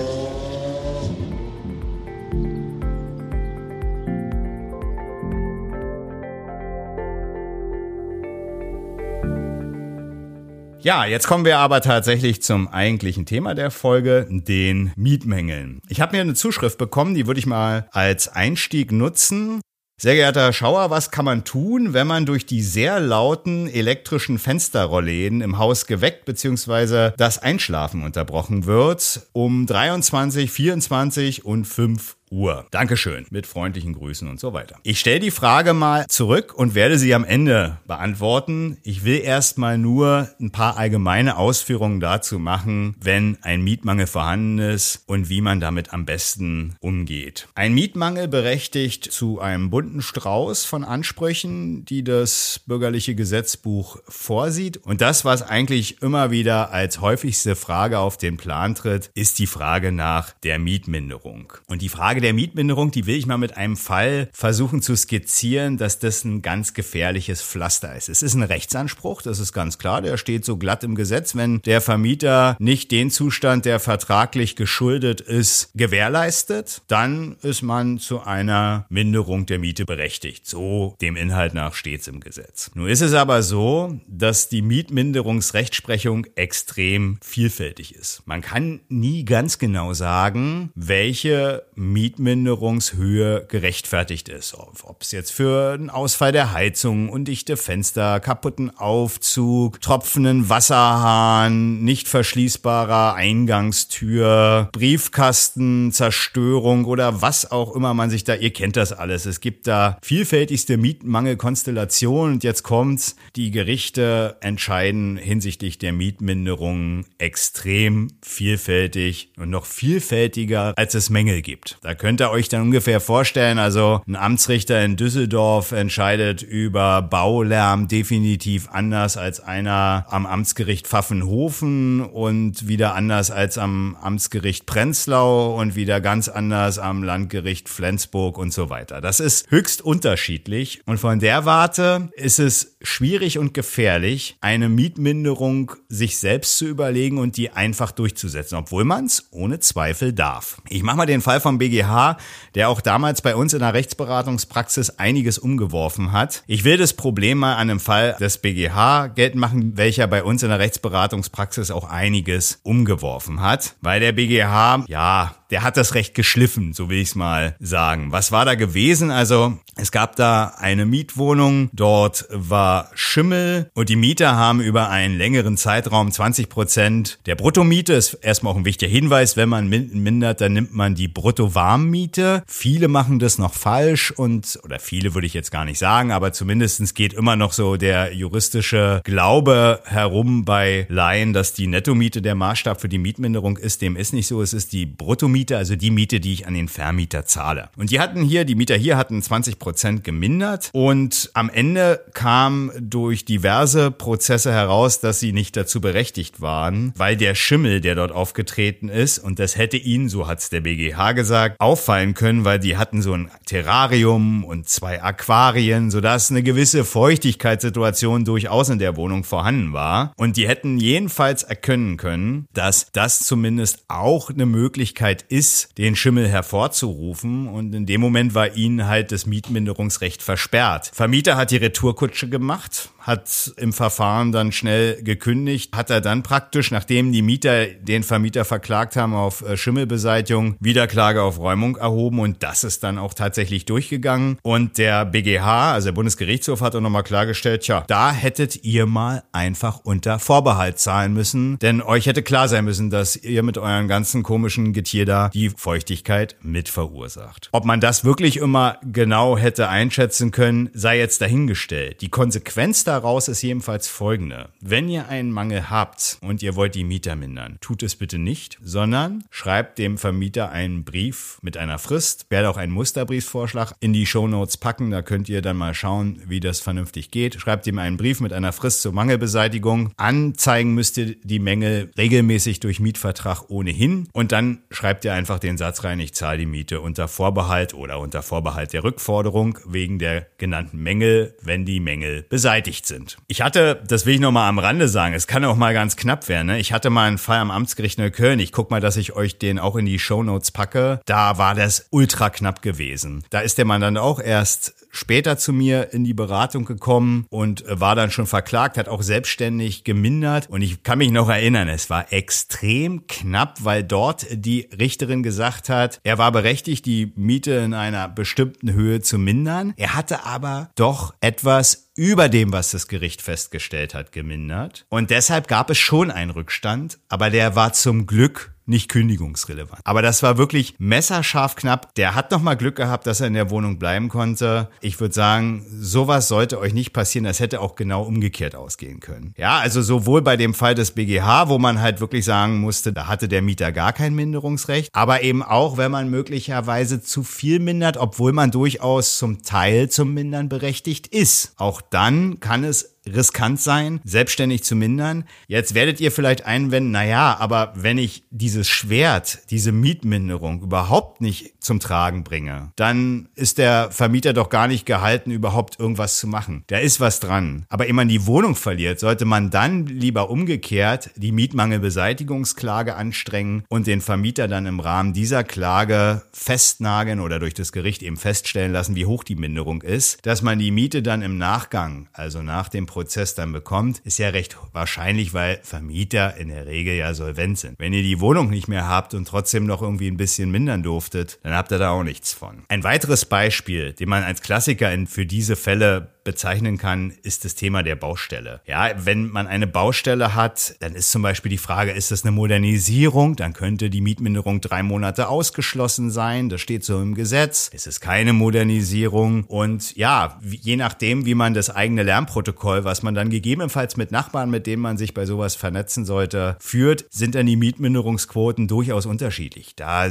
jetzt 11.05 11.27
kommen 11.27 11.45
wir 11.45 11.59
aber 11.59 11.79
tatsächlich 11.79 12.43
zum 12.43 12.67
eigentlichen 12.67 13.25
Thema 13.25 13.55
der 13.55 13.71
Folge, 13.71 14.27
den 14.29 14.91
Mietmängeln. 14.97 15.79
Ich 15.87 16.01
habe 16.01 16.13
mir 16.13 16.21
eine 16.21 16.33
Zuschrift 16.33 16.77
bekommen, 16.77 17.15
die 17.15 17.25
würde 17.25 17.39
ich 17.39 17.45
mal 17.45 17.87
als 17.91 18.27
Einstieg 18.27 18.91
nutzen. 18.91 19.61
Sehr 19.97 20.15
geehrter 20.15 20.51
Schauer, 20.51 20.89
was 20.89 21.09
kann 21.09 21.23
man 21.23 21.45
tun, 21.45 21.93
wenn 21.93 22.07
man 22.07 22.25
durch 22.25 22.45
die 22.45 22.61
sehr 22.61 22.99
lauten 22.99 23.69
elektrischen 23.69 24.37
Fensterrollläden 24.37 25.39
im 25.39 25.57
Haus 25.57 25.85
geweckt 25.85 26.25
bzw. 26.25 27.11
das 27.15 27.39
Einschlafen 27.39 28.03
unterbrochen 28.03 28.65
wird 28.65 29.21
um 29.31 29.65
23, 29.65 30.51
24 30.51 31.45
und 31.45 31.63
5 31.63 32.17
Uhr. 32.33 32.65
Dankeschön. 32.71 33.27
Mit 33.29 33.45
freundlichen 33.45 33.93
Grüßen 33.93 34.27
und 34.27 34.39
so 34.39 34.53
weiter. 34.53 34.77
Ich 34.81 34.99
stelle 34.99 35.19
die 35.19 35.31
Frage 35.31 35.73
mal 35.73 36.07
zurück 36.07 36.53
und 36.55 36.73
werde 36.73 36.97
sie 36.97 37.13
am 37.13 37.23
Ende 37.23 37.77
beantworten. 37.85 38.77
Ich 38.81 39.05
will 39.05 39.21
erstmal 39.21 39.77
nur 39.77 40.29
ein 40.41 40.51
paar 40.51 40.77
allgemeine 40.77 41.37
Ausführungen 41.37 41.99
dazu 41.99 42.39
machen, 42.39 42.95
wenn 42.99 43.37
ein 43.43 43.61
Mietmangel 43.61 44.07
vorhanden 44.07 44.57
ist 44.57 45.03
und 45.05 45.29
wie 45.29 45.41
man 45.41 45.59
damit 45.59 45.93
am 45.93 46.05
besten 46.05 46.75
umgeht. 46.79 47.47
Ein 47.53 47.75
Mietmangel 47.75 48.27
berechtigt 48.27 49.11
zu 49.11 49.39
einem 49.39 49.69
bunten 49.69 50.01
Strauß 50.01 50.65
von 50.65 50.83
Ansprüchen, 50.83 51.85
die 51.85 52.03
das 52.03 52.61
bürgerliche 52.65 53.13
Gesetzbuch 53.13 53.97
vorsieht. 54.07 54.77
Und 54.77 55.01
das, 55.01 55.23
was 55.23 55.43
eigentlich 55.43 56.01
immer 56.01 56.31
wieder 56.31 56.71
als 56.71 56.99
häufigste 56.99 57.55
Frage 57.55 57.99
auf 57.99 58.17
den 58.17 58.37
Plan 58.37 58.73
tritt, 58.73 59.11
ist 59.13 59.37
die 59.37 59.47
Frage 59.47 59.91
nach 59.91 60.31
der 60.43 60.57
Mietminderung. 60.57 61.53
Und 61.67 61.83
die 61.83 61.89
Frage 61.89 62.22
der 62.23 62.33
Mietminderung, 62.33 62.89
die 62.89 63.05
will 63.05 63.17
ich 63.17 63.25
mal 63.25 63.37
mit 63.37 63.57
einem 63.57 63.75
Fall 63.75 64.29
versuchen 64.31 64.81
zu 64.81 64.95
skizzieren, 64.95 65.77
dass 65.77 65.99
das 65.99 66.23
ein 66.23 66.41
ganz 66.41 66.73
gefährliches 66.73 67.43
Pflaster 67.43 67.95
ist. 67.95 68.07
Es 68.07 68.23
ist 68.23 68.33
ein 68.33 68.43
Rechtsanspruch, 68.43 69.21
das 69.21 69.39
ist 69.39 69.51
ganz 69.51 69.77
klar, 69.77 70.01
der 70.01 70.17
steht 70.17 70.45
so 70.45 70.55
glatt 70.57 70.83
im 70.85 70.95
Gesetz, 70.95 71.35
wenn 71.35 71.61
der 71.63 71.81
Vermieter 71.81 72.55
nicht 72.59 72.91
den 72.91 73.11
Zustand, 73.11 73.65
der 73.65 73.79
vertraglich 73.79 74.55
geschuldet 74.55 75.19
ist, 75.19 75.69
gewährleistet, 75.75 76.81
dann 76.87 77.35
ist 77.41 77.61
man 77.61 77.99
zu 77.99 78.21
einer 78.21 78.85
Minderung 78.89 79.45
der 79.45 79.59
Miete 79.59 79.85
berechtigt. 79.85 80.47
So 80.47 80.95
dem 81.01 81.17
Inhalt 81.17 81.53
nach 81.53 81.75
steht 81.75 82.01
es 82.01 82.07
im 82.07 82.21
Gesetz. 82.21 82.71
Nun 82.73 82.87
ist 82.87 83.01
es 83.01 83.13
aber 83.13 83.43
so, 83.43 83.99
dass 84.07 84.47
die 84.47 84.61
Mietminderungsrechtsprechung 84.61 86.25
extrem 86.35 87.17
vielfältig 87.21 87.93
ist. 87.95 88.21
Man 88.25 88.41
kann 88.41 88.79
nie 88.87 89.25
ganz 89.25 89.59
genau 89.59 89.93
sagen, 89.93 90.71
welche 90.75 91.63
Miet 91.75 92.02
Mietminderungshöhe 92.03 93.45
gerechtfertigt 93.47 94.27
ist. 94.27 94.55
Ob 94.55 94.97
es 94.99 95.13
jetzt 95.13 95.31
für 95.31 95.71
einen 95.71 95.89
Ausfall 95.89 96.33
der 96.33 96.51
Heizung, 96.51 97.07
undichte 97.07 97.55
Fenster, 97.55 98.19
kaputten 98.19 98.77
Aufzug, 98.77 99.79
tropfenden 99.79 100.49
Wasserhahn, 100.49 101.81
nicht 101.81 102.09
verschließbarer 102.09 103.13
Eingangstür, 103.13 104.67
Briefkastenzerstörung 104.73 106.83
oder 106.83 107.21
was 107.21 107.49
auch 107.49 107.73
immer 107.73 107.93
man 107.93 108.09
sich 108.09 108.25
da, 108.25 108.35
ihr 108.35 108.51
kennt 108.51 108.75
das 108.75 108.91
alles. 108.91 109.25
Es 109.25 109.39
gibt 109.39 109.67
da 109.67 109.97
vielfältigste 110.01 110.75
Mietmangelkonstellationen 110.75 112.33
und 112.33 112.43
jetzt 112.43 112.63
kommt's, 112.63 113.15
die 113.37 113.51
Gerichte 113.51 114.35
entscheiden 114.41 115.15
hinsichtlich 115.15 115.77
der 115.77 115.93
Mietminderung 115.93 117.05
extrem 117.17 118.09
vielfältig 118.21 119.29
und 119.37 119.49
noch 119.49 119.65
vielfältiger, 119.65 120.73
als 120.75 120.95
es 120.95 121.09
Mängel 121.09 121.41
gibt. 121.41 121.77
Da 121.81 121.92
könnt 121.95 122.21
ihr 122.21 122.31
euch 122.31 122.49
dann 122.49 122.61
ungefähr 122.61 122.99
vorstellen, 122.99 123.59
also 123.59 124.01
ein 124.07 124.15
Amtsrichter 124.15 124.83
in 124.83 124.95
Düsseldorf 124.95 125.71
entscheidet 125.71 126.41
über 126.41 127.01
Baulärm 127.01 127.87
definitiv 127.87 128.69
anders 128.71 129.17
als 129.17 129.39
einer 129.39 130.05
am 130.09 130.25
Amtsgericht 130.25 130.87
Pfaffenhofen 130.87 132.01
und 132.01 132.67
wieder 132.67 132.95
anders 132.95 133.31
als 133.31 133.57
am 133.57 133.97
Amtsgericht 134.01 134.65
Prenzlau 134.65 135.55
und 135.59 135.75
wieder 135.75 136.01
ganz 136.01 136.29
anders 136.29 136.79
am 136.79 137.03
Landgericht 137.03 137.69
Flensburg 137.69 138.37
und 138.37 138.53
so 138.53 138.69
weiter. 138.69 139.01
Das 139.01 139.19
ist 139.19 139.49
höchst 139.49 139.81
unterschiedlich 139.81 140.81
und 140.85 140.99
von 140.99 141.19
der 141.19 141.45
Warte 141.45 142.09
ist 142.15 142.39
es 142.39 142.72
schwierig 142.83 143.37
und 143.37 143.53
gefährlich, 143.53 144.37
eine 144.41 144.69
Mietminderung 144.69 145.71
sich 145.89 146.17
selbst 146.17 146.57
zu 146.57 146.65
überlegen 146.65 147.17
und 147.17 147.37
die 147.37 147.51
einfach 147.51 147.91
durchzusetzen, 147.91 148.57
obwohl 148.57 148.83
man 148.83 149.05
es 149.05 149.27
ohne 149.31 149.59
Zweifel 149.59 150.13
darf. 150.13 150.61
Ich 150.69 150.83
mache 150.83 150.97
mal 150.97 151.05
den 151.05 151.21
Fall 151.21 151.39
vom 151.39 151.57
BGH 151.57 152.17
der 152.55 152.69
auch 152.69 152.81
damals 152.81 153.21
bei 153.21 153.35
uns 153.35 153.53
in 153.53 153.59
der 153.59 153.73
Rechtsberatungspraxis 153.73 154.91
einiges 154.99 155.37
umgeworfen 155.37 156.11
hat. 156.11 156.43
Ich 156.47 156.63
will 156.63 156.77
das 156.77 156.93
Problem 156.93 157.39
mal 157.39 157.53
an 157.53 157.69
einem 157.69 157.79
Fall 157.79 158.15
des 158.19 158.37
BGH 158.37 159.07
geltend 159.07 159.41
machen, 159.41 159.77
welcher 159.77 160.07
bei 160.07 160.23
uns 160.23 160.43
in 160.43 160.49
der 160.49 160.59
Rechtsberatungspraxis 160.59 161.71
auch 161.71 161.89
einiges 161.89 162.59
umgeworfen 162.63 163.41
hat, 163.41 163.75
weil 163.81 163.99
der 163.99 164.11
BGH, 164.11 164.85
ja, 164.87 165.35
der 165.53 165.61
hat 165.61 165.77
das 165.77 165.93
Recht 165.93 166.15
geschliffen, 166.15 166.73
so 166.73 166.89
will 166.89 166.97
ich 166.97 167.09
es 167.09 167.15
mal 167.15 167.55
sagen. 167.59 168.11
Was 168.11 168.31
war 168.31 168.43
da 168.43 168.55
gewesen? 168.55 169.11
Also 169.11 169.59
es 169.75 169.91
gab 169.91 170.15
da 170.15 170.55
eine 170.57 170.87
Mietwohnung, 170.87 171.69
dort 171.73 172.25
war 172.31 172.89
Schimmel 172.95 173.69
und 173.75 173.89
die 173.89 173.95
Mieter 173.95 174.35
haben 174.35 174.61
über 174.61 174.89
einen 174.89 175.15
längeren 175.15 175.55
Zeitraum 175.55 176.11
20 176.11 176.49
Prozent 176.49 177.19
der 177.27 177.35
Bruttomiete, 177.35 177.93
ist 177.93 178.15
erstmal 178.15 178.53
auch 178.53 178.57
ein 178.57 178.65
wichtiger 178.65 178.91
Hinweis, 178.91 179.37
wenn 179.37 179.49
man 179.49 179.69
mindert, 179.69 180.41
dann 180.41 180.53
nimmt 180.53 180.73
man 180.73 180.95
die 180.95 181.07
Brutto-Warmmiete. 181.07 182.43
Viele 182.47 182.87
machen 182.87 183.19
das 183.19 183.37
noch 183.37 183.53
falsch 183.53 184.09
und, 184.09 184.59
oder 184.63 184.79
viele 184.79 185.13
würde 185.13 185.27
ich 185.27 185.35
jetzt 185.35 185.51
gar 185.51 185.65
nicht 185.65 185.77
sagen, 185.77 186.11
aber 186.11 186.33
zumindestens 186.33 186.95
geht 186.95 187.13
immer 187.13 187.35
noch 187.35 187.53
so 187.53 187.77
der 187.77 188.13
juristische 188.15 189.01
Glaube 189.03 189.81
herum 189.85 190.45
bei 190.45 190.87
Laien, 190.89 191.33
dass 191.33 191.53
die 191.53 191.67
Nettomiete 191.67 192.23
der 192.23 192.33
Maßstab 192.33 192.81
für 192.81 192.89
die 192.89 192.97
Mietminderung 192.97 193.57
ist. 193.57 193.83
Dem 193.83 193.95
ist 193.95 194.13
nicht 194.13 194.27
so, 194.27 194.41
es 194.41 194.53
ist 194.53 194.73
die 194.73 194.87
Bruttomiete 194.87 195.42
Miete, 195.43 195.57
also 195.57 195.75
die 195.75 195.91
Miete, 195.91 196.21
die 196.21 196.31
ich 196.31 196.47
an 196.47 196.53
den 196.53 196.69
Vermieter 196.69 197.25
zahle. 197.25 197.67
Und 197.75 197.91
die 197.91 197.99
hatten 197.99 198.23
hier, 198.23 198.45
die 198.45 198.55
Mieter 198.55 198.77
hier 198.77 198.95
hatten 198.95 199.21
20 199.21 199.59
Prozent 199.59 200.05
gemindert 200.05 200.69
und 200.71 201.31
am 201.33 201.49
Ende 201.49 201.99
kam 202.13 202.71
durch 202.79 203.25
diverse 203.25 203.91
Prozesse 203.91 204.53
heraus, 204.53 205.01
dass 205.01 205.19
sie 205.19 205.33
nicht 205.33 205.57
dazu 205.57 205.81
berechtigt 205.81 206.39
waren, 206.39 206.93
weil 206.95 207.17
der 207.17 207.35
Schimmel, 207.35 207.81
der 207.81 207.95
dort 207.95 208.13
aufgetreten 208.13 208.87
ist, 208.87 209.19
und 209.19 209.37
das 209.37 209.57
hätte 209.57 209.75
ihnen, 209.75 210.07
so 210.07 210.29
hat's 210.29 210.49
der 210.49 210.61
BGH 210.61 211.11
gesagt, 211.11 211.59
auffallen 211.59 212.13
können, 212.13 212.45
weil 212.45 212.59
die 212.59 212.77
hatten 212.77 213.01
so 213.01 213.11
ein 213.11 213.29
Terrarium 213.45 214.45
und 214.45 214.69
zwei 214.69 215.03
Aquarien, 215.03 215.91
sodass 215.91 216.31
eine 216.31 216.41
gewisse 216.41 216.85
Feuchtigkeitssituation 216.85 218.23
durchaus 218.23 218.69
in 218.69 218.79
der 218.79 218.95
Wohnung 218.95 219.25
vorhanden 219.25 219.73
war. 219.73 220.13
Und 220.15 220.37
die 220.37 220.47
hätten 220.47 220.77
jedenfalls 220.77 221.43
erkennen 221.43 221.97
können, 221.97 222.45
dass 222.53 222.87
das 222.93 223.19
zumindest 223.25 223.83
auch 223.89 224.29
eine 224.29 224.45
Möglichkeit 224.45 225.25
ist, 225.33 225.77
den 225.79 225.95
Schimmel 225.95 226.27
hervorzurufen. 226.27 227.47
Und 227.47 227.73
in 227.73 227.87
dem 227.87 227.99
Moment 227.99 228.35
war 228.35 228.55
ihnen 228.55 228.85
halt 228.87 229.11
das 229.11 229.25
Mietminderungsrecht 229.25 230.21
versperrt. 230.21 230.91
Vermieter 230.93 231.35
hat 231.35 231.49
die 231.49 231.57
Retourkutsche 231.57 232.29
gemacht, 232.29 232.89
hat 233.03 233.53
im 233.57 233.73
Verfahren 233.73 234.31
dann 234.31 234.51
schnell 234.51 235.01
gekündigt, 235.03 235.75
hat 235.75 235.89
er 235.89 236.01
dann 236.01 236.23
praktisch, 236.23 236.71
nachdem 236.71 237.11
die 237.11 237.21
Mieter 237.21 237.67
den 237.67 238.03
Vermieter 238.03 238.45
verklagt 238.45 238.95
haben 238.95 239.13
auf 239.13 239.41
äh, 239.41 239.57
Schimmelbeseitigung, 239.57 240.55
wieder 240.59 240.87
Klage 240.87 241.21
auf 241.21 241.37
Räumung 241.37 241.75
erhoben 241.75 242.19
und 242.19 242.41
das 242.43 242.63
ist 242.63 242.83
dann 242.83 242.97
auch 242.97 243.13
tatsächlich 243.13 243.65
durchgegangen. 243.65 244.37
Und 244.41 244.77
der 244.77 245.05
BGH, 245.05 245.73
also 245.73 245.87
der 245.87 245.93
Bundesgerichtshof, 245.93 246.61
hat 246.61 246.75
auch 246.75 246.81
nochmal 246.81 247.03
klargestellt, 247.03 247.63
tja, 247.63 247.83
da 247.87 248.11
hättet 248.11 248.63
ihr 248.63 248.85
mal 248.85 249.23
einfach 249.33 249.81
unter 249.83 250.17
Vorbehalt 250.19 250.79
zahlen 250.79 251.13
müssen, 251.13 251.59
denn 251.59 251.81
euch 251.81 252.05
hätte 252.05 252.23
klar 252.23 252.47
sein 252.47 252.63
müssen, 252.63 252.89
dass 252.89 253.17
ihr 253.17 253.43
mit 253.43 253.57
euren 253.57 253.89
ganzen 253.89 254.23
komischen 254.23 254.71
Getier 254.71 255.05
da 255.05 255.29
die 255.29 255.49
Feuchtigkeit 255.49 256.37
mit 256.41 256.69
verursacht. 256.69 257.49
Ob 257.51 257.65
man 257.65 257.81
das 257.81 258.05
wirklich 258.05 258.37
immer 258.37 258.77
genau 258.81 259.37
hätte 259.37 259.67
einschätzen 259.67 260.31
können, 260.31 260.69
sei 260.73 260.97
jetzt 260.97 261.21
dahingestellt. 261.21 262.01
Die 262.01 262.09
Konsequenz 262.09 262.85
daraus 262.93 263.27
ist 263.27 263.41
jedenfalls 263.41 263.87
folgende. 263.87 264.49
Wenn 264.61 264.87
ihr 264.87 265.07
einen 265.07 265.31
Mangel 265.31 265.71
habt 265.71 266.19
und 266.21 266.43
ihr 266.43 266.55
wollt 266.55 266.75
die 266.75 266.83
Mieter 266.83 267.15
mindern, 267.15 267.57
tut 267.59 267.81
es 267.81 267.95
bitte 267.95 268.19
nicht, 268.19 268.59
sondern 268.63 269.23
schreibt 269.31 269.79
dem 269.79 269.97
Vermieter 269.97 270.51
einen 270.51 270.83
Brief 270.83 271.39
mit 271.41 271.57
einer 271.57 271.79
Frist. 271.79 272.25
Ich 272.25 272.31
werde 272.31 272.51
auch 272.51 272.57
einen 272.57 272.71
Musterbriefvorschlag 272.71 273.73
in 273.79 273.93
die 273.93 274.05
Shownotes 274.05 274.57
packen. 274.57 274.91
Da 274.91 275.01
könnt 275.01 275.27
ihr 275.27 275.41
dann 275.41 275.57
mal 275.57 275.73
schauen, 275.73 276.21
wie 276.27 276.39
das 276.39 276.59
vernünftig 276.59 277.09
geht. 277.09 277.41
Schreibt 277.41 277.65
ihm 277.65 277.79
einen 277.79 277.97
Brief 277.97 278.19
mit 278.19 278.31
einer 278.31 278.53
Frist 278.53 278.83
zur 278.83 278.93
Mangelbeseitigung. 278.93 279.91
Anzeigen 279.97 280.75
müsst 280.75 280.97
ihr 280.97 281.15
die 281.23 281.39
Mängel 281.39 281.89
regelmäßig 281.97 282.59
durch 282.59 282.79
Mietvertrag 282.79 283.49
ohnehin. 283.49 284.07
Und 284.13 284.31
dann 284.31 284.59
schreibt 284.69 285.03
ihr 285.03 285.13
einfach 285.15 285.39
den 285.39 285.57
Satz 285.57 285.83
rein, 285.83 285.99
ich 285.99 286.13
zahle 286.13 286.37
die 286.37 286.45
Miete 286.45 286.79
unter 286.79 287.07
Vorbehalt 287.07 287.73
oder 287.73 287.99
unter 287.99 288.21
Vorbehalt 288.21 288.71
der 288.71 288.83
Rückforderung 288.83 289.57
wegen 289.65 289.97
der 289.97 290.27
genannten 290.37 290.77
Mängel, 290.77 291.35
wenn 291.41 291.65
die 291.65 291.79
Mängel 291.79 292.27
beseitigt 292.29 292.82
beteiligt 292.83 292.85
sind. 292.85 293.17
Ich 293.27 293.41
hatte, 293.41 293.81
das 293.87 294.05
will 294.05 294.15
ich 294.15 294.19
noch 294.19 294.31
mal 294.31 294.47
am 294.47 294.59
Rande 294.59 294.87
sagen, 294.87 295.13
es 295.13 295.27
kann 295.27 295.45
auch 295.45 295.55
mal 295.55 295.73
ganz 295.73 295.95
knapp 295.95 296.27
werden. 296.29 296.47
Ne? 296.47 296.59
Ich 296.59 296.73
hatte 296.73 296.89
mal 296.89 297.07
einen 297.07 297.17
Fall 297.17 297.39
am 297.39 297.51
Amtsgericht 297.51 297.97
Neukölln. 297.97 298.39
Ich 298.39 298.51
guck 298.51 298.71
mal, 298.71 298.81
dass 298.81 298.97
ich 298.97 299.13
euch 299.13 299.37
den 299.37 299.59
auch 299.59 299.75
in 299.75 299.85
die 299.85 299.99
Show 299.99 300.23
Notes 300.23 300.51
packe. 300.51 301.01
Da 301.05 301.37
war 301.37 301.55
das 301.55 301.87
ultra 301.89 302.29
knapp 302.29 302.61
gewesen. 302.61 303.23
Da 303.29 303.39
ist 303.39 303.57
der 303.57 303.65
Mann 303.65 303.81
dann 303.81 303.97
auch 303.97 304.19
erst 304.19 304.82
später 304.93 305.37
zu 305.37 305.51
mir 305.51 305.91
in 305.91 306.05
die 306.05 306.13
Beratung 306.13 306.63
gekommen 306.63 307.25
und 307.29 307.65
äh, 307.65 307.79
war 307.81 307.95
dann 307.95 308.11
schon 308.11 308.27
verklagt, 308.27 308.77
hat 308.77 308.87
auch 308.87 309.01
selbstständig 309.01 309.83
gemindert. 309.83 310.49
Und 310.49 310.61
ich 310.61 310.83
kann 310.83 310.99
mich 310.99 311.11
noch 311.11 311.27
erinnern, 311.27 311.67
es 311.67 311.89
war 311.89 312.13
extrem 312.13 313.07
knapp, 313.07 313.63
weil 313.63 313.83
dort 313.83 314.27
die 314.31 314.69
Richterin 314.79 315.23
gesagt 315.23 315.67
hat, 315.67 315.99
er 316.03 316.17
war 316.17 316.31
berechtigt, 316.31 316.85
die 316.85 317.11
Miete 317.15 317.51
in 317.53 317.73
einer 317.73 318.07
bestimmten 318.07 318.71
Höhe 318.71 319.01
zu 319.01 319.17
mindern. 319.17 319.73
Er 319.75 319.95
hatte 319.95 320.23
aber 320.25 320.69
doch 320.75 321.13
etwas 321.19 321.91
über 321.95 322.29
dem, 322.29 322.51
was 322.51 322.71
das 322.71 322.87
Gericht 322.87 323.21
festgestellt 323.21 323.93
hat, 323.93 324.11
gemindert. 324.11 324.85
Und 324.89 325.09
deshalb 325.09 325.47
gab 325.47 325.69
es 325.69 325.77
schon 325.77 326.11
einen 326.11 326.31
Rückstand, 326.31 326.99
aber 327.07 327.29
der 327.29 327.55
war 327.55 327.73
zum 327.73 328.07
Glück 328.07 328.52
nicht 328.65 328.89
kündigungsrelevant. 328.89 329.81
Aber 329.83 330.01
das 330.01 330.23
war 330.23 330.37
wirklich 330.37 330.75
messerscharf 330.77 331.55
knapp. 331.55 331.93
Der 331.95 332.15
hat 332.15 332.31
noch 332.31 332.41
mal 332.41 332.55
Glück 332.55 332.75
gehabt, 332.75 333.07
dass 333.07 333.21
er 333.21 333.27
in 333.27 333.33
der 333.33 333.49
Wohnung 333.49 333.79
bleiben 333.79 334.09
konnte. 334.09 334.69
Ich 334.81 334.99
würde 334.99 335.13
sagen, 335.13 335.65
sowas 335.69 336.27
sollte 336.27 336.59
euch 336.59 336.73
nicht 336.73 336.93
passieren. 336.93 337.25
Das 337.25 337.39
hätte 337.39 337.61
auch 337.61 337.75
genau 337.75 338.03
umgekehrt 338.03 338.55
ausgehen 338.55 338.99
können. 338.99 339.33
Ja, 339.37 339.59
also 339.59 339.81
sowohl 339.81 340.21
bei 340.21 340.37
dem 340.37 340.53
Fall 340.53 340.75
des 340.75 340.91
BGH, 340.91 341.49
wo 341.49 341.57
man 341.59 341.81
halt 341.81 341.99
wirklich 341.99 342.25
sagen 342.25 342.59
musste, 342.59 342.93
da 342.93 343.07
hatte 343.07 343.27
der 343.27 343.41
Mieter 343.41 343.71
gar 343.71 343.93
kein 343.93 344.13
Minderungsrecht, 344.13 344.89
aber 344.93 345.23
eben 345.23 345.43
auch, 345.43 345.77
wenn 345.77 345.91
man 345.91 346.09
möglicherweise 346.09 347.01
zu 347.01 347.23
viel 347.23 347.59
mindert, 347.59 347.97
obwohl 347.97 348.33
man 348.33 348.51
durchaus 348.51 349.17
zum 349.17 349.43
Teil 349.43 349.89
zum 349.89 350.13
Mindern 350.13 350.49
berechtigt 350.49 351.07
ist. 351.07 351.53
Auch 351.57 351.81
dann 351.81 352.39
kann 352.39 352.63
es 352.63 352.92
riskant 353.05 353.59
sein, 353.59 353.99
selbstständig 354.03 354.63
zu 354.63 354.75
mindern. 354.75 355.25
Jetzt 355.47 355.73
werdet 355.73 355.99
ihr 355.99 356.11
vielleicht 356.11 356.45
einwenden, 356.45 356.91
na 356.91 357.05
ja, 357.05 357.37
aber 357.39 357.73
wenn 357.75 357.97
ich 357.97 358.23
dieses 358.29 358.67
Schwert, 358.67 359.39
diese 359.49 359.71
Mietminderung 359.71 360.61
überhaupt 360.61 361.21
nicht 361.21 361.52
zum 361.63 361.79
Tragen 361.79 362.23
bringe, 362.23 362.71
dann 362.75 363.29
ist 363.35 363.57
der 363.57 363.89
Vermieter 363.91 364.33
doch 364.33 364.49
gar 364.49 364.67
nicht 364.67 364.85
gehalten, 364.85 365.31
überhaupt 365.31 365.79
irgendwas 365.79 366.17
zu 366.17 366.27
machen. 366.27 366.63
Da 366.67 366.77
ist 366.77 366.99
was 366.99 367.19
dran. 367.19 367.65
Aber 367.69 367.87
ehe 367.87 367.93
man 367.93 368.07
die 368.07 368.25
Wohnung 368.25 368.55
verliert, 368.55 368.99
sollte 368.99 369.25
man 369.25 369.49
dann 369.49 369.85
lieber 369.85 370.29
umgekehrt 370.29 371.11
die 371.15 371.31
Mietmangelbeseitigungsklage 371.31 372.95
anstrengen 372.95 373.63
und 373.69 373.87
den 373.87 374.01
Vermieter 374.01 374.47
dann 374.47 374.65
im 374.65 374.79
Rahmen 374.79 375.13
dieser 375.13 375.43
Klage 375.43 376.23
festnageln 376.33 377.19
oder 377.19 377.39
durch 377.39 377.53
das 377.53 377.71
Gericht 377.71 378.03
eben 378.03 378.17
feststellen 378.17 378.73
lassen, 378.73 378.95
wie 378.95 379.05
hoch 379.05 379.23
die 379.23 379.35
Minderung 379.35 379.81
ist, 379.81 380.25
dass 380.25 380.41
man 380.41 380.59
die 380.59 380.71
Miete 380.71 381.01
dann 381.01 381.21
im 381.21 381.37
Nachgang, 381.37 382.07
also 382.13 382.41
nach 382.41 382.69
dem 382.69 382.85
Prozess 382.85 383.35
dann 383.35 383.53
bekommt, 383.53 383.99
ist 383.99 384.19
ja 384.19 384.29
recht 384.29 384.57
wahrscheinlich, 384.73 385.33
weil 385.33 385.59
Vermieter 385.63 386.37
in 386.37 386.49
der 386.49 386.65
Regel 386.65 386.95
ja 386.95 387.13
solvent 387.13 387.57
sind. 387.59 387.79
Wenn 387.79 387.93
ihr 387.93 388.03
die 388.03 388.19
Wohnung 388.19 388.49
nicht 388.49 388.67
mehr 388.67 388.87
habt 388.87 389.13
und 389.13 389.27
trotzdem 389.27 389.65
noch 389.65 389.81
irgendwie 389.81 390.07
ein 390.07 390.17
bisschen 390.17 390.51
mindern 390.51 390.83
durftet, 390.83 391.39
dann 391.43 391.52
habt 391.55 391.71
ihr 391.71 391.79
da 391.79 391.91
auch 391.91 392.03
nichts 392.03 392.33
von. 392.33 392.63
Ein 392.67 392.83
weiteres 392.83 393.25
Beispiel, 393.25 393.93
den 393.93 394.09
man 394.09 394.23
als 394.23 394.41
Klassiker 394.41 394.91
für 395.07 395.25
diese 395.25 395.55
Fälle 395.55 396.13
bezeichnen 396.23 396.77
kann, 396.77 397.13
ist 397.23 397.45
das 397.45 397.55
Thema 397.55 397.83
der 397.83 397.95
Baustelle. 397.95 398.61
Ja, 398.65 398.91
wenn 398.97 399.29
man 399.29 399.47
eine 399.47 399.67
Baustelle 399.67 400.35
hat, 400.35 400.75
dann 400.79 400.95
ist 400.95 401.11
zum 401.11 401.21
Beispiel 401.21 401.49
die 401.49 401.57
Frage, 401.57 401.91
ist 401.91 402.11
das 402.11 402.23
eine 402.23 402.31
Modernisierung? 402.31 403.35
Dann 403.35 403.53
könnte 403.53 403.89
die 403.89 404.01
Mietminderung 404.01 404.61
drei 404.61 404.83
Monate 404.83 405.27
ausgeschlossen 405.27 406.11
sein. 406.11 406.49
Das 406.49 406.61
steht 406.61 406.85
so 406.85 407.01
im 407.01 407.15
Gesetz. 407.15 407.69
Es 407.73 407.87
ist 407.87 407.99
keine 407.99 408.33
Modernisierung. 408.33 409.43
Und 409.45 409.95
ja, 409.95 410.39
je 410.41 410.77
nachdem, 410.77 411.25
wie 411.25 411.35
man 411.35 411.53
das 411.53 411.69
eigene 411.69 412.03
Lärmprotokoll, 412.03 412.83
was 412.83 413.03
man 413.03 413.15
dann 413.15 413.29
gegebenenfalls 413.29 413.97
mit 413.97 414.11
Nachbarn, 414.11 414.49
mit 414.49 414.67
denen 414.67 414.81
man 414.81 414.97
sich 414.97 415.13
bei 415.13 415.25
sowas 415.25 415.55
vernetzen 415.55 416.05
sollte, 416.05 416.57
führt, 416.59 417.05
sind 417.09 417.35
dann 417.35 417.45
die 417.45 417.57
Mietminderungsquoten 417.57 418.67
durchaus 418.67 419.05
unterschiedlich. 419.05 419.75
Da 419.75 420.09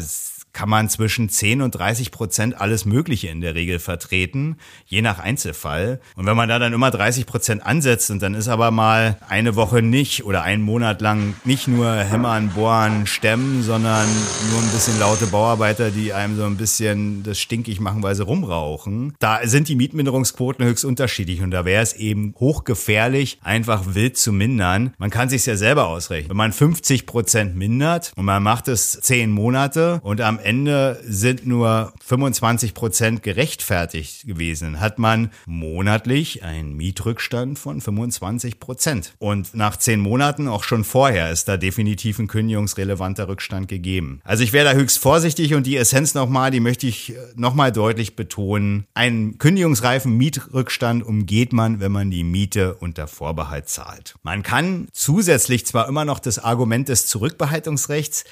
kann 0.52 0.68
man 0.68 0.88
zwischen 0.88 1.28
10 1.28 1.62
und 1.62 1.73
30 1.73 2.11
Prozent 2.11 2.61
alles 2.61 2.85
Mögliche 2.85 3.28
in 3.28 3.40
der 3.40 3.54
Regel 3.54 3.78
vertreten, 3.78 4.56
je 4.87 5.02
nach 5.02 5.18
Einzelfall. 5.18 6.00
Und 6.14 6.26
wenn 6.26 6.37
man 6.37 6.49
da 6.49 6.59
dann 6.59 6.73
immer 6.73 6.90
30 6.90 7.26
Prozent 7.26 7.64
ansetzt 7.64 8.11
und 8.11 8.23
dann 8.23 8.35
ist 8.35 8.49
aber 8.49 8.71
mal 8.71 9.16
eine 9.28 9.56
Woche 9.56 9.82
nicht 9.82 10.25
oder 10.25 10.42
einen 10.42 10.62
Monat 10.62 11.00
lang 11.00 11.35
nicht 11.44 11.68
nur 11.68 11.94
hämmern, 11.94 12.50
bohren, 12.50 13.06
stemmen, 13.06 13.62
sondern 13.62 14.06
nur 14.50 14.61
ein 14.61 14.71
bisschen 14.71 14.99
laute 14.99 15.26
Bauarbeiter, 15.26 15.90
die 15.90 16.12
einem 16.12 16.37
so 16.37 16.44
ein 16.44 16.56
bisschen 16.56 17.23
das 17.23 17.40
stinkig 17.40 17.80
machen, 17.80 18.02
weil 18.02 18.14
sie 18.14 18.25
rumrauchen, 18.25 19.14
da 19.18 19.40
sind 19.44 19.68
die 19.68 19.76
Mietminderungsquoten 19.76 20.64
höchst 20.64 20.85
unterschiedlich 20.85 21.40
und 21.40 21.50
da 21.50 21.64
wäre 21.64 21.82
es 21.82 21.94
eben 21.94 22.35
hochgefährlich, 22.38 23.38
einfach 23.42 23.94
wild 23.94 24.16
zu 24.18 24.32
mindern. 24.32 24.92
Man 24.99 25.11
kann 25.11 25.28
sich 25.28 25.47
ja 25.47 25.56
selber 25.56 25.87
ausrechnen. 25.87 26.30
Wenn 26.30 26.37
man 26.37 26.52
50 26.52 27.06
Prozent 27.06 27.56
mindert 27.56 28.12
und 28.16 28.25
man 28.25 28.42
macht 28.42 28.68
es 28.68 29.00
10 29.00 29.30
Monate 29.30 30.00
und 30.02 30.21
am 30.21 30.38
Ende 30.45 31.00
sind 31.05 31.47
nur 31.47 31.93
25 32.05 32.75
Prozent 32.75 33.23
gerechtfertigt 33.23 34.26
gewesen, 34.26 34.81
hat 34.81 34.99
man 34.99 35.31
monatlich 35.47 36.43
einen 36.43 36.76
Mietrückstand 36.76 37.59
von 37.59 37.81
25 37.81 38.61
Prozent. 38.61 39.15
Und 39.19 39.55
nach 39.55 39.76
zehn 39.76 40.00
Monaten, 40.00 40.49
auch 40.49 40.65
schon 40.65 40.85
vorher, 40.85 41.31
ist 41.31 41.49
da 41.49 41.57
definitiv 41.57 42.19
ein 42.19 42.28
kündigungsrelevanter 42.28 43.28
Rückstand 43.28 43.69
gegeben. 43.69 44.21
Also 44.25 44.45
ich 44.45 44.52
wäre 44.52 44.65
da 44.65 44.73
höchst 44.73 44.99
vorsichtig 44.99 45.55
und 45.55 45.67
die 45.67 45.76
Essenz 45.76 46.15
nochmal, 46.15 46.50
die 46.50 46.61
möchte 46.61 46.87
ich 46.87 47.15
nochmal 47.35 47.73
deutlich 47.73 48.17
betonen. 48.17 48.87
Einen 48.95 49.39
kündigungsreifen 49.39 50.17
Mietrückstand 50.17 51.05
umgeht 51.05 51.52
man, 51.52 51.81
wenn 51.81 51.93
man 51.93 52.11
die 52.11 52.25
Miete 52.25 52.75
unter 52.75 53.07
Vorbehalt 53.07 53.69
zahlt. 53.69 54.15
Man 54.23 54.43
kann 54.43 54.89
zusätzlich 54.93 55.67
zwar 55.67 55.89
immer 55.89 56.05
noch 56.05 56.19
das 56.19 56.39
Argument 56.39 56.89
des 56.89 57.07
Zurückbehaltungsrechts 57.07 58.25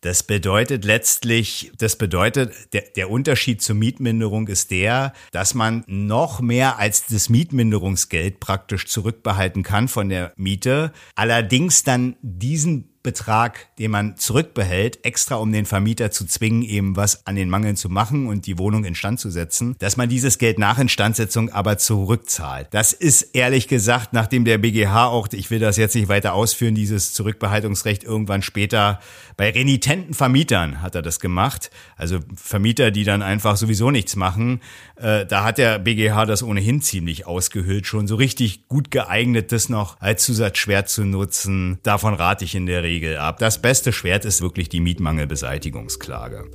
das 0.00 0.22
bedeutet 0.22 0.84
letztlich, 0.84 1.72
das 1.78 1.96
bedeutet, 1.96 2.52
der, 2.72 2.82
der 2.96 3.10
Unterschied 3.10 3.62
zur 3.62 3.76
Mietminderung 3.76 4.48
ist 4.48 4.70
der, 4.70 5.12
dass 5.32 5.54
man 5.54 5.84
noch 5.86 6.40
mehr 6.40 6.78
als 6.78 7.06
das 7.06 7.28
Mietminderungsgeld 7.28 8.40
praktisch 8.40 8.86
zurückbehalten 8.86 9.62
kann 9.62 9.88
von 9.88 10.08
der 10.08 10.32
Miete, 10.36 10.92
allerdings 11.14 11.82
dann 11.82 12.16
diesen 12.22 12.97
Betrag, 13.02 13.74
den 13.78 13.90
man 13.90 14.16
zurückbehält, 14.16 15.04
extra 15.04 15.36
um 15.36 15.52
den 15.52 15.66
Vermieter 15.66 16.10
zu 16.10 16.26
zwingen, 16.26 16.62
eben 16.62 16.96
was 16.96 17.26
an 17.26 17.36
den 17.36 17.48
Mangeln 17.48 17.76
zu 17.76 17.88
machen 17.88 18.26
und 18.26 18.46
die 18.46 18.58
Wohnung 18.58 18.84
instand 18.84 19.20
zu 19.20 19.30
setzen, 19.30 19.76
dass 19.78 19.96
man 19.96 20.08
dieses 20.08 20.38
Geld 20.38 20.58
nach 20.58 20.78
Instandsetzung 20.78 21.50
aber 21.50 21.78
zurückzahlt. 21.78 22.68
Das 22.70 22.92
ist 22.92 23.34
ehrlich 23.34 23.68
gesagt, 23.68 24.12
nachdem 24.12 24.44
der 24.44 24.58
BGH 24.58 25.06
auch, 25.06 25.28
ich 25.32 25.50
will 25.50 25.58
das 25.58 25.76
jetzt 25.76 25.94
nicht 25.94 26.08
weiter 26.08 26.34
ausführen, 26.34 26.74
dieses 26.74 27.12
Zurückbehaltungsrecht 27.12 28.04
irgendwann 28.04 28.42
später 28.42 29.00
bei 29.36 29.50
renitenten 29.50 30.14
Vermietern 30.14 30.82
hat 30.82 30.96
er 30.96 31.02
das 31.02 31.20
gemacht. 31.20 31.70
Also 31.96 32.18
Vermieter, 32.34 32.90
die 32.90 33.04
dann 33.04 33.22
einfach 33.22 33.56
sowieso 33.56 33.92
nichts 33.92 34.16
machen. 34.16 34.60
Äh, 34.96 35.26
da 35.26 35.44
hat 35.44 35.58
der 35.58 35.78
BGH 35.78 36.26
das 36.26 36.42
ohnehin 36.42 36.82
ziemlich 36.82 37.26
ausgehöhlt, 37.26 37.86
schon 37.86 38.08
so 38.08 38.16
richtig 38.16 38.66
gut 38.66 38.90
geeignet, 38.90 39.52
das 39.52 39.68
noch 39.68 40.00
als 40.00 40.24
Zusatzschwert 40.24 40.88
zu 40.88 41.04
nutzen. 41.04 41.78
Davon 41.84 42.14
rate 42.14 42.44
ich 42.44 42.56
in 42.56 42.66
der 42.66 42.82
Regel 42.88 43.18
ab. 43.18 43.38
Das 43.38 43.60
beste 43.60 43.92
Schwert 43.92 44.24
ist 44.24 44.40
wirklich 44.40 44.70
die 44.70 44.80
Mietmangelbeseitigungsklage. 44.80 46.50